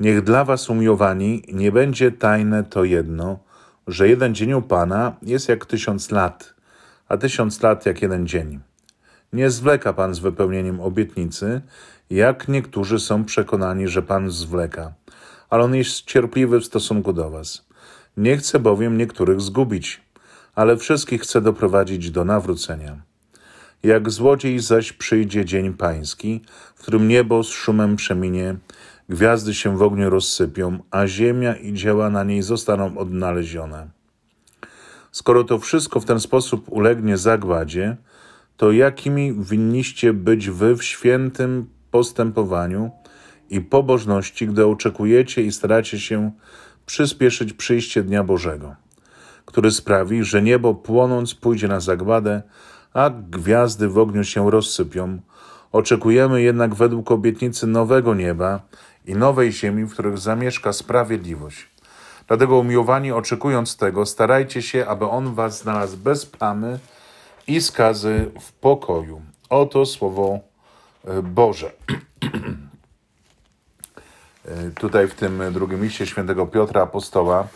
Niech 0.00 0.22
dla 0.22 0.44
was 0.44 0.70
umiłowani 0.70 1.42
nie 1.52 1.72
będzie 1.72 2.12
tajne 2.12 2.64
to 2.64 2.84
jedno, 2.84 3.38
że 3.86 4.08
jeden 4.08 4.34
dzień 4.34 4.52
u 4.52 4.62
Pana 4.62 5.16
jest 5.22 5.48
jak 5.48 5.66
tysiąc 5.66 6.10
lat, 6.10 6.54
a 7.08 7.16
tysiąc 7.16 7.62
lat 7.62 7.86
jak 7.86 8.02
jeden 8.02 8.26
dzień. 8.26 8.60
Nie 9.32 9.50
zwleka 9.50 9.92
Pan 9.92 10.14
z 10.14 10.18
wypełnieniem 10.18 10.80
obietnicy, 10.80 11.60
jak 12.10 12.48
niektórzy 12.48 13.00
są 13.00 13.24
przekonani, 13.24 13.88
że 13.88 14.02
Pan 14.02 14.30
zwleka, 14.30 14.92
ale 15.50 15.64
On 15.64 15.74
jest 15.74 16.04
cierpliwy 16.04 16.60
w 16.60 16.64
stosunku 16.64 17.12
do 17.12 17.30
Was. 17.30 17.66
Nie 18.16 18.36
chce 18.36 18.58
bowiem 18.58 18.98
niektórych 18.98 19.40
zgubić, 19.40 20.00
ale 20.54 20.76
wszystkich 20.76 21.22
chce 21.22 21.40
doprowadzić 21.40 22.10
do 22.10 22.24
nawrócenia. 22.24 23.02
Jak 23.82 24.10
złodziej 24.10 24.58
zaś 24.58 24.92
przyjdzie 24.92 25.44
dzień 25.44 25.74
pański, 25.74 26.40
w 26.74 26.82
którym 26.82 27.08
niebo 27.08 27.42
z 27.42 27.48
szumem 27.48 27.96
przeminie, 27.96 28.56
gwiazdy 29.08 29.54
się 29.54 29.76
w 29.76 29.82
ogniu 29.82 30.10
rozsypią, 30.10 30.78
a 30.90 31.06
ziemia 31.06 31.54
i 31.54 31.72
dzieła 31.72 32.10
na 32.10 32.24
niej 32.24 32.42
zostaną 32.42 32.98
odnalezione. 32.98 33.88
Skoro 35.12 35.44
to 35.44 35.58
wszystko 35.58 36.00
w 36.00 36.04
ten 36.04 36.20
sposób 36.20 36.68
ulegnie 36.68 37.16
zagładzie, 37.16 37.96
to 38.56 38.72
jakimi 38.72 39.32
winniście 39.32 40.12
być 40.12 40.50
wy 40.50 40.76
w 40.76 40.84
świętym 40.84 41.66
postępowaniu 41.90 42.90
i 43.50 43.60
pobożności, 43.60 44.46
gdy 44.46 44.66
oczekujecie 44.66 45.42
i 45.42 45.52
staracie 45.52 46.00
się 46.00 46.30
przyspieszyć 46.86 47.52
przyjście 47.52 48.02
Dnia 48.02 48.24
Bożego, 48.24 48.76
który 49.44 49.70
sprawi, 49.70 50.24
że 50.24 50.42
niebo 50.42 50.74
płonąc 50.74 51.34
pójdzie 51.34 51.68
na 51.68 51.80
zagładę, 51.80 52.42
a 52.94 53.10
gwiazdy 53.10 53.88
w 53.88 53.98
ogniu 53.98 54.24
się 54.24 54.50
rozsypią. 54.50 55.18
Oczekujemy 55.72 56.42
jednak 56.42 56.74
według 56.74 57.10
obietnicy 57.10 57.66
nowego 57.66 58.14
nieba 58.14 58.60
i 59.06 59.14
nowej 59.14 59.52
ziemi, 59.52 59.84
w 59.84 59.92
których 59.92 60.18
zamieszka 60.18 60.72
sprawiedliwość. 60.72 61.68
Dlatego 62.28 62.58
umiłowani, 62.58 63.12
oczekując 63.12 63.76
tego, 63.76 64.06
starajcie 64.06 64.62
się, 64.62 64.86
aby 64.86 65.08
On 65.08 65.34
was 65.34 65.58
znalazł 65.58 65.96
bez 65.96 66.26
plamy 66.26 66.78
i 67.46 67.60
skazy 67.60 68.30
w 68.40 68.52
pokoju. 68.52 69.22
Oto 69.48 69.86
słowo 69.86 70.40
e, 71.04 71.22
Boże. 71.22 71.70
E, 74.48 74.70
tutaj 74.70 75.08
w 75.08 75.14
tym 75.14 75.42
drugim 75.52 75.84
liście 75.84 76.06
świętego 76.06 76.46
Piotra 76.46 76.82
Apostoła 76.82 77.48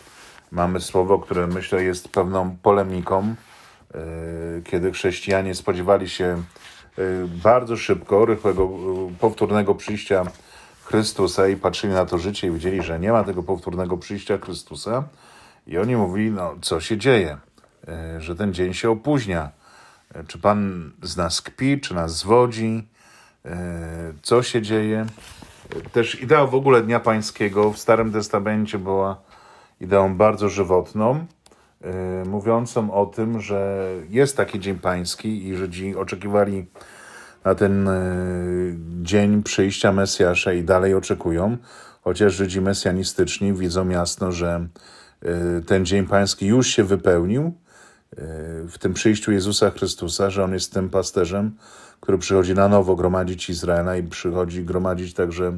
mamy 0.51 0.81
słowo, 0.81 1.19
które 1.19 1.47
myślę 1.47 1.83
jest 1.83 2.09
pewną 2.09 2.55
polemiką, 2.61 3.35
e, 3.93 3.97
kiedy 4.63 4.91
chrześcijanie 4.91 5.55
spodziewali 5.55 6.09
się 6.09 6.43
bardzo 7.43 7.77
szybko, 7.77 8.25
rychłego, 8.25 8.69
powtórnego 9.19 9.75
przyjścia 9.75 10.25
Chrystusa 10.83 11.47
i 11.47 11.55
patrzyli 11.55 11.93
na 11.93 12.05
to 12.05 12.17
życie 12.17 12.47
i 12.47 12.51
widzieli, 12.51 12.83
że 12.83 12.99
nie 12.99 13.11
ma 13.11 13.23
tego 13.23 13.43
powtórnego 13.43 13.97
przyjścia 13.97 14.37
Chrystusa. 14.37 15.03
I 15.67 15.77
oni 15.77 15.95
mówili, 15.95 16.31
no 16.31 16.55
co 16.61 16.81
się 16.81 16.97
dzieje, 16.97 17.37
że 18.19 18.35
ten 18.35 18.53
dzień 18.53 18.73
się 18.73 18.89
opóźnia 18.89 19.51
czy 20.27 20.37
Pan 20.37 20.91
z 21.01 21.17
nas 21.17 21.41
kpi, 21.41 21.81
czy 21.81 21.93
nas 21.93 22.17
zwodzi? 22.17 22.87
E, 23.45 24.13
co 24.21 24.43
się 24.43 24.61
dzieje? 24.61 25.05
Też 25.91 26.21
idea 26.21 26.45
w 26.45 26.55
ogóle 26.55 26.81
Dnia 26.81 26.99
Pańskiego 26.99 27.71
w 27.71 27.77
Starym 27.77 28.11
Testamencie 28.11 28.79
była 28.79 29.21
ideą 29.81 30.15
bardzo 30.17 30.49
żywotną, 30.49 31.25
e, 31.81 32.25
mówiącą 32.25 32.93
o 32.93 33.05
tym, 33.05 33.41
że 33.41 33.89
jest 34.09 34.37
taki 34.37 34.59
Dzień 34.59 34.79
Pański 34.79 35.47
i 35.47 35.55
Żydzi 35.55 35.95
oczekiwali 35.95 36.65
na 37.43 37.55
ten 37.55 37.87
e, 37.87 38.03
dzień 39.01 39.43
przyjścia 39.43 39.91
Mesjasza 39.91 40.53
i 40.53 40.63
dalej 40.63 40.93
oczekują, 40.93 41.57
chociaż 42.01 42.33
Żydzi 42.33 42.61
mesjanistyczni 42.61 43.53
widzą 43.53 43.89
jasno, 43.89 44.31
że 44.31 44.67
ten 45.65 45.85
Dzień 45.85 46.07
Pański 46.07 46.47
już 46.47 46.67
się 46.67 46.83
wypełnił, 46.83 47.53
w 48.67 48.77
tym 48.79 48.93
przyjściu 48.93 49.31
Jezusa 49.31 49.71
Chrystusa, 49.71 50.29
że 50.29 50.43
On 50.43 50.53
jest 50.53 50.73
tym 50.73 50.89
pasterzem, 50.89 51.51
który 51.99 52.17
przychodzi 52.17 52.53
na 52.53 52.67
nowo 52.67 52.95
gromadzić 52.95 53.49
Izraela 53.49 53.97
i 53.97 54.03
przychodzi 54.03 54.63
gromadzić 54.63 55.13
także 55.13 55.57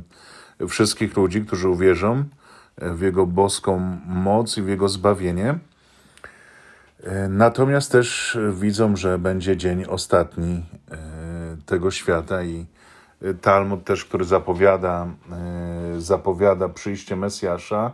wszystkich 0.67 1.17
ludzi, 1.17 1.45
którzy 1.45 1.69
uwierzą 1.69 2.23
w 2.81 3.01
Jego 3.01 3.25
boską 3.25 3.98
moc 4.07 4.57
i 4.57 4.62
w 4.62 4.67
Jego 4.67 4.89
zbawienie. 4.89 5.59
Natomiast 7.29 7.91
też 7.91 8.38
widzą, 8.53 8.95
że 8.95 9.19
będzie 9.19 9.57
dzień 9.57 9.86
ostatni 9.86 10.65
e, 10.91 10.98
tego 11.65 11.91
świata 11.91 12.43
i 12.43 12.65
Talmud 13.41 13.83
też, 13.83 14.05
który 14.05 14.25
zapowiada, 14.25 15.07
e, 15.31 16.01
zapowiada 16.01 16.69
przyjście 16.69 17.15
Mesjasza 17.15 17.91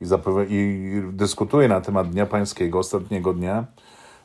i, 0.00 0.06
i 0.48 1.02
dyskutuje 1.12 1.68
na 1.68 1.80
temat 1.80 2.10
Dnia 2.10 2.26
Pańskiego, 2.26 2.78
ostatniego 2.78 3.32
dnia, 3.32 3.64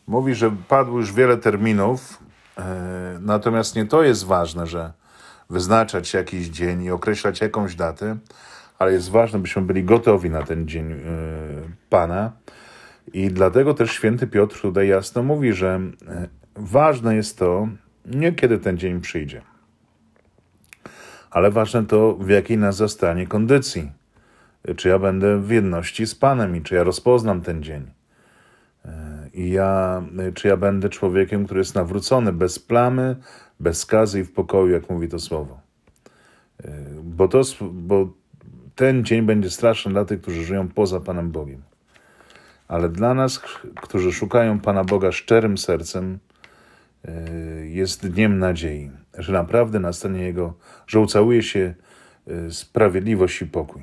mówi, 0.08 0.36
że 0.36 0.52
padło 0.68 0.98
już 0.98 1.14
wiele 1.14 1.38
terminów, 1.38 2.20
e, 2.58 3.18
natomiast 3.22 3.76
nie 3.76 3.86
to 3.86 4.04
jest 4.04 4.26
ważne, 4.26 4.68
że 4.68 4.94
wyznaczać 5.50 6.14
jakiś 6.14 6.48
dzień 6.48 6.84
i 6.84 6.92
określać 6.92 7.42
jakąś 7.42 7.76
datę, 7.76 8.18
ale 8.80 8.94
jest 8.94 9.10
ważne, 9.12 9.40
byśmy 9.40 9.62
byli 9.62 9.84
gotowi 9.84 10.30
na 10.30 10.44
ten 10.44 10.68
dzień 10.68 10.92
e, 10.92 10.98
Pana. 11.90 12.32
I 13.14 13.32
dlatego 13.32 13.74
też 13.74 13.92
święty 13.92 14.28
Piotr 14.28 14.62
tutaj 14.62 14.88
jasno 14.88 15.24
mówi, 15.24 15.54
że 15.54 15.82
e, 16.08 16.28
ważne 16.56 17.16
jest 17.16 17.38
to, 17.38 17.68
nie 18.06 18.32
kiedy 18.32 18.58
ten 18.58 18.78
dzień 18.78 19.02
przyjdzie, 19.02 19.42
ale 21.32 21.52
ważne 21.52 21.86
to, 21.86 22.16
w 22.16 22.30
jakiej 22.30 22.58
nas 22.58 22.76
zastanie 22.76 23.28
kondycji. 23.28 23.92
Czy 24.76 24.90
ja 24.90 25.00
będę 25.00 25.42
w 25.42 25.50
jedności 25.50 26.08
z 26.08 26.16
Panem 26.16 26.56
i 26.56 26.62
czy 26.62 26.76
ja 26.76 26.84
rozpoznam 26.84 27.42
ten 27.42 27.64
dzień. 27.64 27.92
I 29.34 29.50
ja, 29.50 30.04
czy 30.34 30.48
ja 30.48 30.58
będę 30.58 30.90
człowiekiem, 30.90 31.46
który 31.46 31.60
jest 31.60 31.76
nawrócony, 31.76 32.34
bez 32.34 32.60
plamy, 32.60 33.16
bez 33.60 33.80
skazy 33.80 34.20
i 34.20 34.24
w 34.24 34.34
pokoju, 34.34 34.74
jak 34.74 34.90
mówi 34.90 35.08
to 35.08 35.20
słowo. 35.20 35.60
Bo, 37.04 37.28
to, 37.28 37.42
bo 37.72 38.14
ten 38.80 39.06
dzień 39.06 39.22
będzie 39.22 39.50
straszny 39.50 39.92
dla 39.92 40.06
tych, 40.06 40.22
którzy 40.22 40.44
żyją 40.44 40.68
poza 40.68 41.00
Panem 41.00 41.32
Bogiem. 41.32 41.62
Ale 42.68 42.90
dla 42.90 43.14
nas, 43.14 43.40
którzy 43.76 44.12
szukają 44.12 44.60
Pana 44.60 44.84
Boga 44.84 45.12
szczerym 45.12 45.58
sercem, 45.58 46.20
jest 47.64 48.08
dniem 48.08 48.40
nadziei, 48.40 48.92
że 49.18 49.34
naprawdę 49.34 49.80
nastanie 49.80 50.24
Jego, 50.24 50.54
że 50.88 51.00
ucałuje 51.00 51.44
się 51.44 51.74
sprawiedliwość 52.50 53.42
i 53.42 53.46
pokój. 53.46 53.82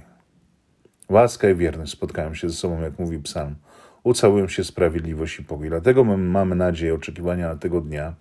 Łaska 1.09 1.51
i 1.51 1.55
wierność 1.55 1.93
spotkają 1.93 2.35
się 2.35 2.49
ze 2.49 2.55
sobą, 2.55 2.83
jak 2.83 2.99
mówi 2.99 3.19
psalm. 3.19 3.55
Ucałują 4.03 4.49
się 4.49 4.65
sprawiedliwość 4.65 5.39
i 5.39 5.45
pokój. 5.45 5.69
Dlatego 5.69 6.05
my 6.05 6.17
mamy 6.17 6.57
nadzieję, 6.57 6.95
oczekiwania 6.95 7.49
na 7.49 7.57
tego 7.57 7.81
dnia, 7.81 8.15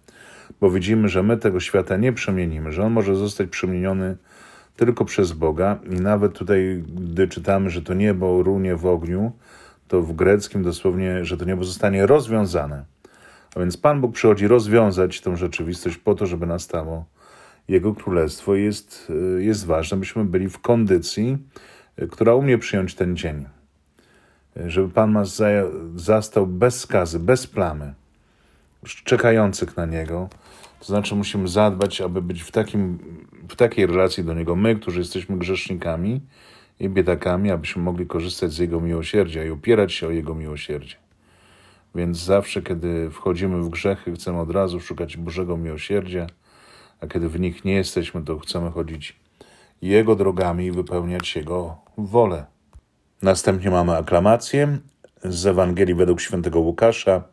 bo 0.61 0.71
widzimy, 0.71 1.09
że 1.09 1.23
my 1.23 1.37
tego 1.37 1.59
świata 1.59 1.97
nie 1.97 2.13
przemienimy, 2.13 2.71
że 2.71 2.83
on 2.83 2.93
może 2.93 3.15
zostać 3.15 3.49
przemieniony 3.49 4.17
tylko 4.75 5.05
przez 5.05 5.31
Boga. 5.31 5.79
I 5.89 6.01
nawet 6.01 6.33
tutaj, 6.33 6.83
gdy 6.87 7.27
czytamy, 7.27 7.69
że 7.69 7.81
to 7.81 7.93
niebo 7.93 8.43
runie 8.43 8.75
w 8.75 8.85
ogniu, 8.85 9.31
to 9.87 10.01
w 10.01 10.13
greckim 10.13 10.63
dosłownie, 10.63 11.25
że 11.25 11.37
to 11.37 11.45
niebo 11.45 11.63
zostanie 11.63 12.05
rozwiązane. 12.05 12.85
A 13.55 13.59
więc 13.59 13.77
Pan 13.77 14.01
Bóg 14.01 14.13
przychodzi 14.13 14.47
rozwiązać 14.47 15.21
tą 15.21 15.35
rzeczywistość 15.35 15.97
po 15.97 16.15
to, 16.15 16.25
żeby 16.25 16.45
nastało 16.45 17.05
Jego 17.67 17.93
Królestwo. 17.93 18.55
Jest, 18.55 19.11
jest 19.37 19.65
ważne, 19.65 19.97
byśmy 19.97 20.25
byli 20.25 20.49
w 20.49 20.59
kondycji, 20.59 21.37
która 22.11 22.35
umie 22.35 22.57
przyjąć 22.57 22.95
ten 22.95 23.17
dzień. 23.17 23.45
Żeby 24.67 24.89
Pan 24.89 25.11
nas 25.11 25.41
zastał 25.95 26.47
bez 26.47 26.79
skazy, 26.79 27.19
bez 27.19 27.47
plamy, 27.47 27.93
czekających 29.03 29.77
na 29.77 29.85
Niego. 29.85 30.29
To 30.85 30.87
znaczy 30.87 31.15
musimy 31.15 31.47
zadbać, 31.47 32.01
aby 32.01 32.21
być 32.21 32.43
w, 32.43 32.51
takim, 32.51 32.99
w 33.49 33.55
takiej 33.55 33.85
relacji 33.85 34.23
do 34.23 34.33
Niego, 34.33 34.55
my, 34.55 34.75
którzy 34.75 34.99
jesteśmy 34.99 35.37
grzesznikami 35.37 36.21
i 36.79 36.89
biedakami, 36.89 37.51
abyśmy 37.51 37.81
mogli 37.81 38.07
korzystać 38.07 38.53
z 38.53 38.57
Jego 38.57 38.81
miłosierdzia 38.81 39.43
i 39.43 39.49
opierać 39.49 39.93
się 39.93 40.07
o 40.07 40.11
Jego 40.11 40.35
miłosierdzie. 40.35 40.95
Więc 41.95 42.17
zawsze, 42.17 42.61
kiedy 42.61 43.09
wchodzimy 43.11 43.61
w 43.61 43.69
grzechy, 43.69 44.13
chcemy 44.13 44.39
od 44.39 44.51
razu 44.51 44.79
szukać 44.79 45.17
Bożego 45.17 45.57
miłosierdzia, 45.57 46.27
a 47.01 47.07
kiedy 47.07 47.29
w 47.29 47.39
nich 47.39 47.65
nie 47.65 47.73
jesteśmy, 47.73 48.23
to 48.23 48.39
chcemy 48.39 48.71
chodzić 48.71 49.19
Jego 49.81 50.15
drogami 50.15 50.65
i 50.65 50.71
wypełniać 50.71 51.35
Jego 51.35 51.77
wolę. 51.97 52.45
Następnie 53.21 53.71
mamy 53.71 53.97
aklamację 53.97 54.77
z 55.23 55.45
Ewangelii 55.45 55.95
według 55.95 56.21
świętego 56.21 56.59
Łukasza, 56.59 57.23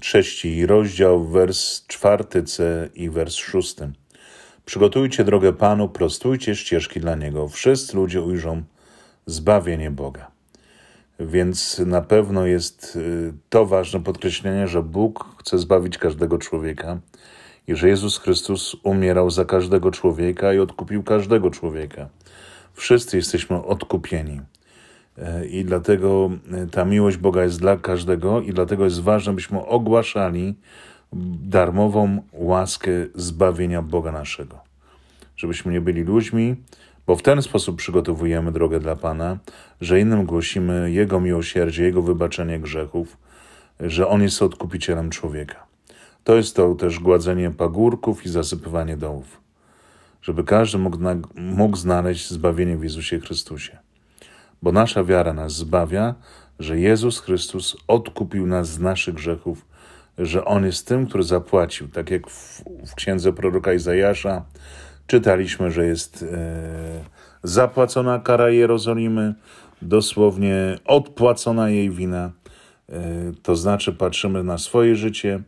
trzeci 0.00 0.66
rozdział, 0.66 1.24
wers 1.24 1.86
czwarty 1.86 2.42
C 2.42 2.88
i 2.94 3.10
wers 3.10 3.34
szósty. 3.34 3.92
Przygotujcie 4.64 5.24
drogę 5.24 5.52
Panu, 5.52 5.88
prostujcie 5.88 6.56
ścieżki 6.56 7.00
dla 7.00 7.14
Niego. 7.14 7.48
Wszyscy 7.48 7.96
ludzie 7.96 8.22
ujrzą 8.22 8.62
zbawienie 9.26 9.90
Boga. 9.90 10.30
Więc 11.20 11.78
na 11.86 12.00
pewno 12.02 12.46
jest 12.46 12.96
y, 12.96 13.32
to 13.48 13.66
ważne 13.66 14.00
podkreślenie, 14.00 14.68
że 14.68 14.82
Bóg 14.82 15.24
chce 15.38 15.58
zbawić 15.58 15.98
każdego 15.98 16.38
człowieka 16.38 17.00
i 17.68 17.74
że 17.74 17.88
Jezus 17.88 18.18
Chrystus 18.18 18.76
umierał 18.82 19.30
za 19.30 19.44
każdego 19.44 19.90
człowieka 19.90 20.54
i 20.54 20.58
odkupił 20.58 21.02
każdego 21.02 21.50
człowieka. 21.50 22.08
Wszyscy 22.74 23.16
jesteśmy 23.16 23.64
odkupieni. 23.64 24.40
E, 25.20 25.46
I 25.46 25.64
dlatego 25.64 26.30
e, 26.52 26.66
ta 26.66 26.84
miłość 26.84 27.16
Boga 27.16 27.44
jest 27.44 27.60
dla 27.60 27.76
każdego, 27.76 28.40
i 28.40 28.52
dlatego 28.52 28.84
jest 28.84 29.00
ważne, 29.00 29.32
byśmy 29.32 29.66
ogłaszali 29.66 30.54
darmową 31.42 32.22
łaskę 32.32 32.90
zbawienia 33.14 33.82
Boga 33.82 34.12
naszego. 34.12 34.58
Żebyśmy 35.36 35.72
nie 35.72 35.80
byli 35.80 36.02
ludźmi, 36.02 36.56
bo 37.06 37.16
w 37.16 37.22
ten 37.22 37.42
sposób 37.42 37.76
przygotowujemy 37.76 38.52
drogę 38.52 38.80
dla 38.80 38.96
Pana, 38.96 39.38
że 39.80 40.00
innym 40.00 40.24
głosimy 40.24 40.90
Jego 40.90 41.20
miłosierdzie, 41.20 41.84
Jego 41.84 42.02
wybaczenie 42.02 42.60
grzechów, 42.60 43.16
że 43.80 44.08
On 44.08 44.22
jest 44.22 44.42
odkupicielem 44.42 45.10
człowieka. 45.10 45.66
To 46.24 46.36
jest 46.36 46.56
to 46.56 46.74
też 46.74 46.98
gładzenie 46.98 47.50
pagórków 47.50 48.26
i 48.26 48.28
zasypywanie 48.28 48.96
dołów, 48.96 49.40
żeby 50.22 50.44
każdy 50.44 50.78
mógł, 50.78 50.98
mógł 51.34 51.76
znaleźć 51.76 52.30
zbawienie 52.30 52.76
w 52.76 52.82
Jezusie 52.82 53.20
Chrystusie. 53.20 53.78
Bo 54.62 54.72
nasza 54.72 55.04
wiara 55.04 55.32
nas 55.32 55.52
zbawia, 55.52 56.14
że 56.58 56.78
Jezus 56.78 57.20
Chrystus 57.20 57.76
odkupił 57.88 58.46
nas 58.46 58.68
z 58.68 58.78
naszych 58.78 59.14
grzechów, 59.14 59.66
że 60.18 60.44
On 60.44 60.66
jest 60.66 60.86
tym, 60.86 61.06
który 61.06 61.22
zapłacił. 61.22 61.88
Tak 61.88 62.10
jak 62.10 62.30
w, 62.30 62.62
w 62.86 62.94
księdze 62.94 63.32
proroka 63.32 63.72
Izajasza 63.72 64.44
czytaliśmy, 65.06 65.70
że 65.70 65.86
jest 65.86 66.24
e, 66.32 67.04
zapłacona 67.42 68.18
kara 68.18 68.50
Jerozolimy, 68.50 69.34
dosłownie 69.82 70.78
odpłacona 70.84 71.70
jej 71.70 71.90
wina. 71.90 72.30
E, 72.88 73.02
to 73.42 73.56
znaczy 73.56 73.92
patrzymy 73.92 74.42
na 74.42 74.58
swoje 74.58 74.96
życie 74.96 75.42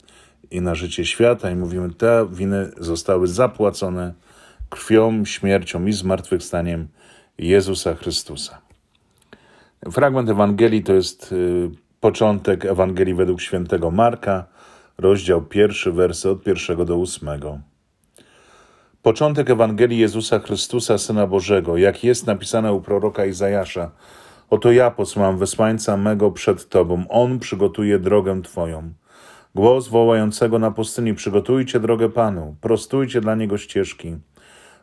i 0.51 0.61
na 0.61 0.75
życie 0.75 1.05
świata 1.05 1.51
i 1.51 1.57
mówimy, 1.57 1.94
te 1.94 2.29
winy 2.33 2.70
zostały 2.79 3.27
zapłacone 3.27 4.14
krwią, 4.70 5.25
śmiercią 5.25 5.87
i 5.87 5.92
zmartwychwstaniem 5.92 6.88
Jezusa 7.38 7.94
Chrystusa. 7.94 8.72
Fragment 9.90 10.31
Ewangelii 10.31 10.83
to 10.83 10.92
jest 10.92 11.33
y, 11.33 11.71
początek 12.01 12.64
Ewangelii 12.64 13.14
według 13.14 13.40
świętego 13.40 13.90
Marka, 13.90 14.45
rozdział 14.99 15.42
pierwszy, 15.42 15.92
wersy 15.92 16.31
od 16.31 16.42
pierwszego 16.42 16.85
do 16.85 16.97
ósmego. 16.97 17.59
Początek 19.03 19.51
Ewangelii 19.51 19.99
Jezusa 19.99 20.38
Chrystusa, 20.38 20.99
Syna 20.99 21.27
Bożego, 21.27 21.77
jak 21.77 22.05
jest 22.05 22.27
napisane 22.27 22.73
u 22.73 22.81
proroka 22.81 23.25
Izajasza. 23.25 23.90
Oto 24.51 24.73
ja 24.73 24.90
posłam 24.90 25.38
wysłańca 25.38 25.97
mego 25.97 26.31
przed 26.31 26.68
Tobą, 26.68 27.05
On 27.09 27.38
przygotuje 27.38 27.99
drogę 27.99 28.42
Twoją. 28.42 28.92
Głos 29.55 29.88
wołającego 29.88 30.59
na 30.59 30.71
pustyni, 30.71 31.14
przygotujcie 31.14 31.81
drogę 31.81 32.09
Panu, 32.09 32.57
prostujcie 32.61 33.21
dla 33.21 33.35
Niego 33.35 33.59
ścieżki. 33.59 34.16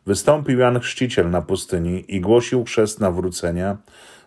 Wystąpił 0.05 0.59
Jan 0.59 0.79
Chrzciciel 0.79 1.29
na 1.29 1.41
pustyni 1.41 2.15
i 2.15 2.21
głosił 2.21 2.63
chrzest 2.63 2.99
nawrócenia 2.99 3.77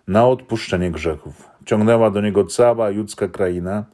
na 0.08 0.26
odpuszczenie 0.26 0.90
grzechów. 0.90 1.50
Ciągnęła 1.66 2.10
do 2.10 2.20
Niego 2.20 2.44
cała 2.44 2.90
judzka 2.90 3.28
kraina 3.28 3.84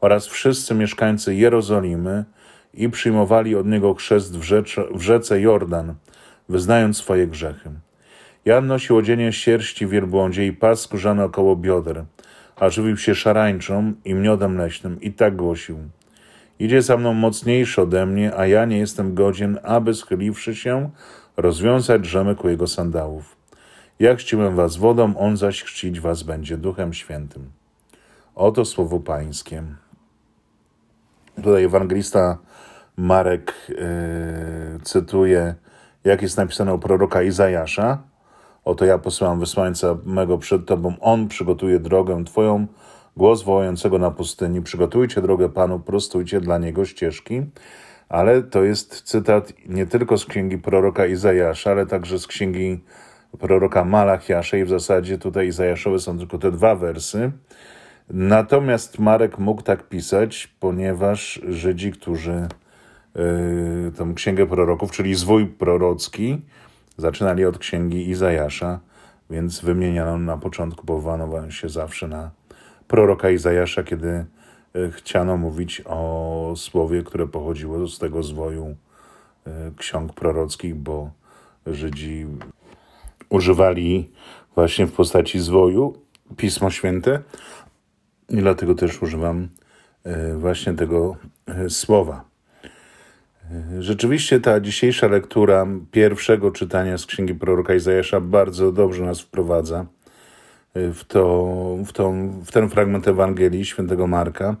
oraz 0.00 0.26
wszyscy 0.26 0.74
mieszkańcy 0.74 1.34
Jerozolimy 1.34 2.24
i 2.74 2.88
przyjmowali 2.88 3.56
od 3.56 3.66
Niego 3.66 3.94
chrzest 3.94 4.38
w, 4.38 4.42
rzece, 4.42 4.84
w 4.94 5.00
rzece 5.00 5.40
Jordan, 5.40 5.94
wyznając 6.48 6.96
swoje 6.96 7.26
grzechy. 7.26 7.70
Jan 8.44 8.66
nosił 8.66 8.96
odzienie 8.96 9.32
sierści 9.32 9.86
wielbłądzie 9.86 10.46
i 10.46 10.52
pas 10.52 10.80
skórzany 10.80 11.24
około 11.24 11.56
bioder– 11.56 12.04
a 12.60 12.70
żywił 12.70 12.96
się 12.96 13.14
szarańczą 13.14 13.92
i 14.04 14.14
miodem 14.14 14.56
leśnym 14.56 15.00
i 15.00 15.12
tak 15.12 15.36
głosił. 15.36 15.78
Idzie 16.58 16.82
za 16.82 16.96
mną 16.96 17.14
mocniejszy 17.14 17.82
ode 17.82 18.06
mnie, 18.06 18.36
a 18.36 18.46
ja 18.46 18.64
nie 18.64 18.78
jestem 18.78 19.14
godzien, 19.14 19.58
aby 19.62 19.94
schyliwszy 19.94 20.54
się, 20.54 20.90
rozwiązać 21.36 22.06
rzemek 22.06 22.44
u 22.44 22.48
jego 22.48 22.66
sandałów. 22.66 23.37
Jak 23.98 24.18
chrzciłem 24.18 24.56
was 24.56 24.76
wodą, 24.76 25.16
on 25.16 25.36
zaś 25.36 25.62
chrzcić 25.62 26.00
was 26.00 26.22
będzie 26.22 26.56
Duchem 26.56 26.94
Świętym. 26.94 27.50
Oto 28.34 28.64
słowo 28.64 29.00
Pańskie. 29.00 29.62
Tutaj 31.36 31.64
ewangelista 31.64 32.38
Marek 32.96 33.54
yy, 33.68 33.76
cytuje, 34.82 35.54
jak 36.04 36.22
jest 36.22 36.36
napisane 36.36 36.74
u 36.74 36.78
proroka 36.78 37.22
Izajasza, 37.22 38.02
Oto 38.68 38.84
ja 38.84 38.98
posyłam 38.98 39.40
wysłańca 39.40 39.96
mego 40.04 40.38
przed 40.38 40.66
Tobą. 40.66 40.94
On 41.00 41.28
przygotuje 41.28 41.80
drogę 41.80 42.24
Twoją, 42.24 42.66
głos 43.16 43.42
wołającego 43.42 43.98
na 43.98 44.10
pustyni. 44.10 44.62
Przygotujcie 44.62 45.22
drogę 45.22 45.48
Panu, 45.48 45.80
prostujcie 45.80 46.40
dla 46.40 46.58
Niego 46.58 46.84
ścieżki. 46.84 47.42
Ale 48.08 48.42
to 48.42 48.64
jest 48.64 49.02
cytat 49.02 49.52
nie 49.66 49.86
tylko 49.86 50.18
z 50.18 50.24
księgi 50.24 50.58
proroka 50.58 51.06
Izajasza, 51.06 51.70
ale 51.70 51.86
także 51.86 52.18
z 52.18 52.26
księgi 52.26 52.80
proroka 53.38 53.84
Malachiasza 53.84 54.56
i 54.56 54.64
w 54.64 54.68
zasadzie 54.68 55.18
tutaj 55.18 55.48
Izajaszowe 55.48 55.98
są 55.98 56.18
tylko 56.18 56.38
te 56.38 56.50
dwa 56.50 56.74
wersy. 56.74 57.32
Natomiast 58.10 58.98
Marek 58.98 59.38
mógł 59.38 59.62
tak 59.62 59.88
pisać, 59.88 60.46
ponieważ 60.60 61.40
Żydzi, 61.48 61.92
którzy 61.92 62.48
yy, 63.14 63.92
tą 63.96 64.14
księgę 64.14 64.46
proroków, 64.46 64.92
czyli 64.92 65.14
zwój 65.14 65.46
prorocki, 65.46 66.42
zaczynali 66.96 67.44
od 67.44 67.58
księgi 67.58 68.10
Izajasza, 68.10 68.80
więc 69.30 69.60
wymieniano 69.60 70.18
na 70.18 70.36
początku, 70.36 70.86
powołano 70.86 71.50
się 71.50 71.68
zawsze 71.68 72.08
na 72.08 72.30
proroka 72.88 73.30
Izajasza, 73.30 73.84
kiedy 73.84 74.24
yy, 74.74 74.90
chciano 74.92 75.36
mówić 75.36 75.82
o 75.84 76.52
słowie, 76.56 77.02
które 77.02 77.26
pochodziło 77.26 77.86
z 77.86 77.98
tego 77.98 78.22
zwoju 78.22 78.76
yy, 79.46 79.52
ksiąg 79.76 80.12
prorockich, 80.12 80.74
bo 80.74 81.10
Żydzi 81.66 82.26
używali 83.28 84.10
właśnie 84.54 84.86
w 84.86 84.92
postaci 84.92 85.38
zwoju 85.38 85.94
Pismo 86.36 86.70
Święte 86.70 87.22
i 88.30 88.36
dlatego 88.36 88.74
też 88.74 89.02
używam 89.02 89.48
e, 90.04 90.34
właśnie 90.34 90.74
tego 90.74 91.16
e, 91.46 91.70
słowa. 91.70 92.24
E, 92.64 93.82
rzeczywiście 93.82 94.40
ta 94.40 94.60
dzisiejsza 94.60 95.06
lektura 95.06 95.66
pierwszego 95.90 96.50
czytania 96.50 96.98
z 96.98 97.06
Księgi 97.06 97.34
Proroka 97.34 97.74
Izajasza 97.74 98.20
bardzo 98.20 98.72
dobrze 98.72 99.04
nas 99.04 99.20
wprowadza 99.20 99.86
w, 100.74 101.04
to, 101.08 101.54
w, 101.86 101.92
tą, 101.92 102.30
w 102.44 102.52
ten 102.52 102.68
fragment 102.68 103.08
Ewangelii 103.08 103.64
świętego 103.64 104.06
Marka 104.06 104.56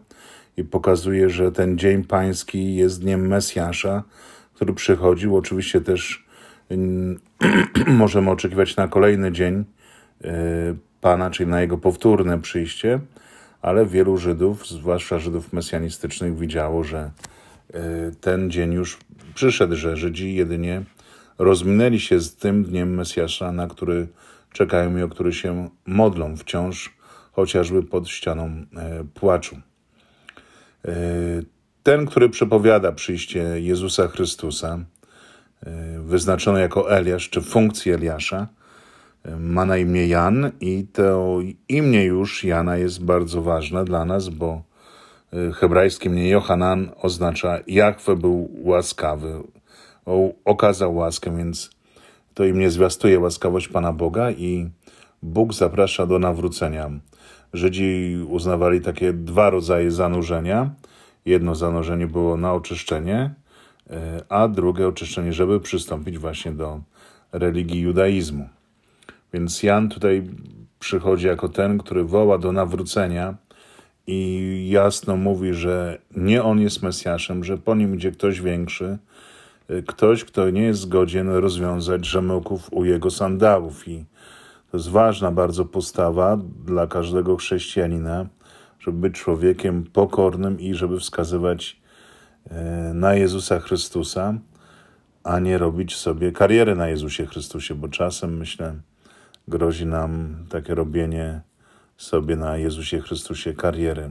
i 0.56 0.64
pokazuje, 0.64 1.30
że 1.30 1.52
ten 1.52 1.78
Dzień 1.78 2.04
Pański 2.04 2.76
jest 2.76 3.00
Dniem 3.02 3.28
Mesjasza, 3.28 4.02
który 4.54 4.74
przychodził. 4.74 5.36
Oczywiście 5.36 5.80
też 5.80 6.27
możemy 7.86 8.30
oczekiwać 8.30 8.76
na 8.76 8.88
kolejny 8.88 9.32
dzień 9.32 9.64
Pana, 11.00 11.30
czyli 11.30 11.50
na 11.50 11.60
Jego 11.60 11.78
powtórne 11.78 12.40
przyjście, 12.40 13.00
ale 13.62 13.86
wielu 13.86 14.18
Żydów, 14.18 14.68
zwłaszcza 14.68 15.18
Żydów 15.18 15.52
mesjanistycznych, 15.52 16.38
widziało, 16.38 16.84
że 16.84 16.98
e, 16.98 17.80
ten 18.20 18.50
dzień 18.50 18.72
już 18.72 18.98
przyszedł, 19.34 19.76
że 19.76 19.96
Żydzi 19.96 20.34
jedynie 20.34 20.82
rozminęli 21.38 22.00
się 22.00 22.20
z 22.20 22.36
tym 22.36 22.64
dniem 22.64 22.94
Mesjasza, 22.94 23.52
na 23.52 23.66
który 23.66 24.08
czekają 24.52 24.96
i 24.96 25.02
o 25.02 25.08
który 25.08 25.32
się 25.32 25.68
modlą 25.86 26.36
wciąż, 26.36 26.96
chociażby 27.32 27.82
pod 27.82 28.08
ścianą 28.08 28.66
płaczu. 29.14 29.56
Ten, 31.82 32.06
który 32.06 32.28
przepowiada 32.28 32.92
przyjście 32.92 33.40
Jezusa 33.56 34.08
Chrystusa, 34.08 34.78
wyznaczony 35.98 36.60
jako 36.60 36.90
Eliasz, 36.90 37.30
czy 37.30 37.40
funkcję 37.40 37.94
Eliasza, 37.94 38.46
ma 39.38 39.64
na 39.64 39.76
imię 39.76 40.06
Jan 40.06 40.50
i 40.60 40.86
to 40.92 41.38
imię 41.68 42.04
już 42.04 42.44
Jana 42.44 42.76
jest 42.76 43.04
bardzo 43.04 43.42
ważne 43.42 43.84
dla 43.84 44.04
nas, 44.04 44.28
bo 44.28 44.62
e, 45.32 45.52
hebrajskie 45.52 46.08
imię 46.08 46.28
Johanan 46.28 46.90
oznacza 47.02 47.58
Jachwę 47.66 48.16
był 48.16 48.50
łaskawy, 48.62 49.42
okazał 50.44 50.96
łaskę, 50.96 51.36
więc 51.36 51.70
to 52.34 52.44
imię 52.44 52.70
zwiastuje 52.70 53.20
łaskawość 53.20 53.68
Pana 53.68 53.92
Boga 53.92 54.30
i 54.30 54.70
Bóg 55.22 55.54
zaprasza 55.54 56.06
do 56.06 56.18
nawrócenia. 56.18 56.90
Żydzi 57.52 58.18
uznawali 58.28 58.80
takie 58.80 59.12
dwa 59.12 59.50
rodzaje 59.50 59.90
zanurzenia. 59.90 60.70
Jedno 61.24 61.54
zanurzenie 61.54 62.06
było 62.06 62.36
na 62.36 62.52
oczyszczenie, 62.52 63.20
e, 63.20 63.47
a 64.28 64.48
drugie 64.48 64.88
oczyszczenie, 64.88 65.32
żeby 65.32 65.60
przystąpić 65.60 66.18
właśnie 66.18 66.52
do 66.52 66.80
religii 67.32 67.80
judaizmu. 67.80 68.48
Więc 69.32 69.62
Jan 69.62 69.88
tutaj 69.88 70.22
przychodzi 70.78 71.26
jako 71.26 71.48
ten, 71.48 71.78
który 71.78 72.04
woła 72.04 72.38
do 72.38 72.52
nawrócenia 72.52 73.34
i 74.06 74.68
jasno 74.70 75.16
mówi, 75.16 75.54
że 75.54 75.98
nie 76.16 76.42
on 76.42 76.60
jest 76.60 76.82
Mesjaszem, 76.82 77.44
że 77.44 77.58
po 77.58 77.74
nim 77.74 77.94
idzie 77.94 78.12
ktoś 78.12 78.40
większy, 78.40 78.98
ktoś, 79.86 80.24
kto 80.24 80.50
nie 80.50 80.62
jest 80.62 80.80
zgodzien 80.80 81.28
rozwiązać 81.28 82.06
rzemełków 82.06 82.72
u 82.72 82.84
jego 82.84 83.10
sandałów. 83.10 83.88
I 83.88 84.04
to 84.70 84.76
jest 84.76 84.88
ważna 84.88 85.30
bardzo 85.30 85.64
postawa 85.64 86.38
dla 86.64 86.86
każdego 86.86 87.36
chrześcijanina, 87.36 88.26
żeby 88.80 88.98
być 88.98 89.14
człowiekiem 89.14 89.84
pokornym 89.92 90.60
i 90.60 90.74
żeby 90.74 91.00
wskazywać 91.00 91.80
e, 91.84 91.87
na 92.94 93.14
Jezusa 93.14 93.60
Chrystusa, 93.60 94.34
a 95.24 95.38
nie 95.38 95.58
robić 95.58 95.96
sobie 95.96 96.32
kariery 96.32 96.76
na 96.76 96.88
Jezusie 96.88 97.26
Chrystusie, 97.26 97.74
bo 97.74 97.88
czasem 97.88 98.36
myślę, 98.36 98.74
grozi 99.48 99.86
nam 99.86 100.36
takie 100.50 100.74
robienie 100.74 101.40
sobie 101.96 102.36
na 102.36 102.56
Jezusie 102.56 103.00
Chrystusie 103.00 103.54
kariery, 103.54 104.10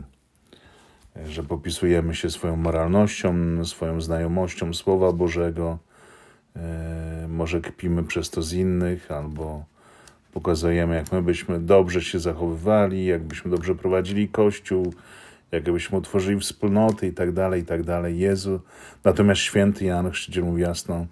że 1.30 1.44
popisujemy 1.44 2.16
się 2.16 2.30
swoją 2.30 2.56
moralnością, 2.56 3.36
swoją 3.66 4.02
znajomością 4.02 4.74
Słowa 4.74 5.12
Bożego, 5.12 5.78
e, 6.56 7.28
może 7.30 7.62
kpimy 7.62 8.04
przez 8.04 8.30
to 8.30 8.42
z 8.42 8.54
innych, 8.54 9.12
albo 9.12 9.66
pokazujemy, 10.34 10.96
jak 10.96 11.12
my 11.12 11.22
byśmy 11.22 11.60
dobrze 11.60 12.02
się 12.02 12.20
zachowywali, 12.20 13.06
jakbyśmy 13.06 13.52
dobrze 13.52 13.76
prowadzili 13.76 14.30
Kościół, 14.30 14.94
jakbyśmy 15.52 15.98
utworzyli 15.98 16.40
wspólnoty 16.40 17.08
i 17.08 17.14
tak 17.14 17.32
dalej, 17.32 17.62
i 17.62 17.66
tak 17.66 17.84
dalej. 17.84 18.20
Jezu. 18.20 18.60
Natomiast 19.04 19.42
święty 19.42 19.86
Jan 19.86 20.12
Chrzciciel 20.12 20.44
mówi 20.44 20.62
jasno, 20.62 21.06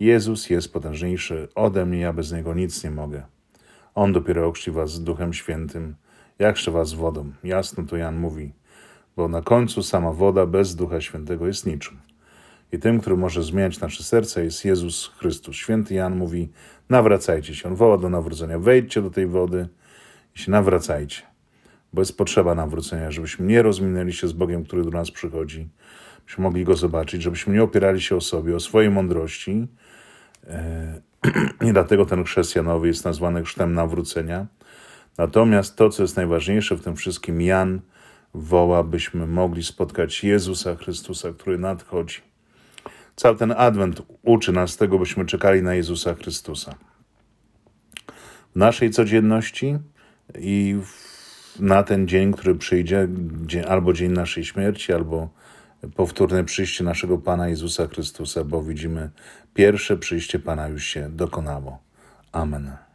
Jezus 0.00 0.50
jest 0.50 0.72
potężniejszy 0.72 1.48
ode 1.54 1.86
mnie, 1.86 2.00
ja 2.00 2.12
bez 2.12 2.32
Niego 2.32 2.54
nic 2.54 2.84
nie 2.84 2.90
mogę. 2.90 3.22
On 3.94 4.12
dopiero 4.12 4.46
ochrzci 4.46 4.70
was 4.70 5.00
Duchem 5.00 5.32
Świętym, 5.32 5.94
jakże 6.38 6.70
was 6.70 6.92
wodą. 6.92 7.32
Jasno 7.44 7.84
to 7.84 7.96
Jan 7.96 8.16
mówi, 8.16 8.52
bo 9.16 9.28
na 9.28 9.42
końcu 9.42 9.82
sama 9.82 10.12
woda 10.12 10.46
bez 10.46 10.76
Ducha 10.76 11.00
Świętego 11.00 11.46
jest 11.46 11.66
niczym. 11.66 11.98
I 12.72 12.78
tym, 12.78 13.00
który 13.00 13.16
może 13.16 13.42
zmieniać 13.42 13.80
nasze 13.80 14.02
serce, 14.02 14.44
jest 14.44 14.64
Jezus 14.64 15.10
Chrystus. 15.18 15.56
Święty 15.56 15.94
Jan 15.94 16.16
mówi: 16.16 16.48
nawracajcie 16.88 17.54
się. 17.54 17.68
On 17.68 17.74
woła 17.74 17.98
do 17.98 18.08
nawrócenia. 18.08 18.58
Wejdźcie 18.58 19.02
do 19.02 19.10
tej 19.10 19.26
wody 19.26 19.68
i 20.36 20.38
się 20.38 20.50
nawracajcie. 20.50 21.22
Bo 21.92 22.02
jest 22.02 22.18
potrzeba 22.18 22.54
nawrócenia, 22.54 23.10
żebyśmy 23.10 23.46
nie 23.46 23.62
rozminęli 23.62 24.12
się 24.12 24.28
z 24.28 24.32
Bogiem, 24.32 24.64
który 24.64 24.84
do 24.84 24.90
nas 24.90 25.10
przychodzi, 25.10 25.68
byśmy 26.26 26.42
mogli 26.42 26.64
Go 26.64 26.76
zobaczyć, 26.76 27.22
żebyśmy 27.22 27.54
nie 27.54 27.62
opierali 27.62 28.00
się 28.00 28.16
o 28.16 28.20
sobie, 28.20 28.56
o 28.56 28.60
swojej 28.60 28.90
mądrości, 28.90 29.66
e, 30.46 31.00
i 31.68 31.72
dlatego 31.72 32.06
ten 32.06 32.24
chrzest 32.24 32.56
Janowy 32.56 32.88
jest 32.88 33.04
nazwany 33.04 33.44
chrztem 33.44 33.74
nawrócenia. 33.74 34.46
Natomiast 35.18 35.76
to, 35.76 35.90
co 35.90 36.02
jest 36.02 36.16
najważniejsze 36.16 36.76
w 36.76 36.80
tym 36.80 36.96
wszystkim, 36.96 37.40
Jan 37.40 37.80
woła, 38.34 38.82
byśmy 38.82 39.26
mogli 39.26 39.64
spotkać 39.64 40.24
Jezusa 40.24 40.76
Chrystusa, 40.76 41.32
który 41.32 41.58
nadchodzi. 41.58 42.20
Cały 43.16 43.36
ten 43.36 43.54
adwent 43.56 44.02
uczy 44.22 44.52
nas 44.52 44.76
tego, 44.76 44.98
byśmy 44.98 45.26
czekali 45.26 45.62
na 45.62 45.74
Jezusa 45.74 46.14
Chrystusa. 46.14 46.74
W 48.54 48.56
naszej 48.56 48.90
codzienności 48.90 49.78
i 50.38 50.76
na 51.58 51.82
ten 51.82 52.08
dzień, 52.08 52.32
który 52.32 52.54
przyjdzie, 52.54 53.08
albo 53.68 53.92
dzień 53.92 54.12
naszej 54.12 54.44
śmierci, 54.44 54.92
albo 54.92 55.28
powtórne 55.96 56.44
przyjście 56.44 56.84
naszego 56.84 57.18
Pana 57.18 57.48
Jezusa 57.48 57.86
Chrystusa, 57.86 58.44
bo 58.44 58.62
widzimy, 58.62 59.10
pierwsze 59.54 59.96
przyjście 59.96 60.38
Pana 60.38 60.68
już 60.68 60.84
się 60.84 61.08
dokonało. 61.10 61.78
Amen. 62.32 62.87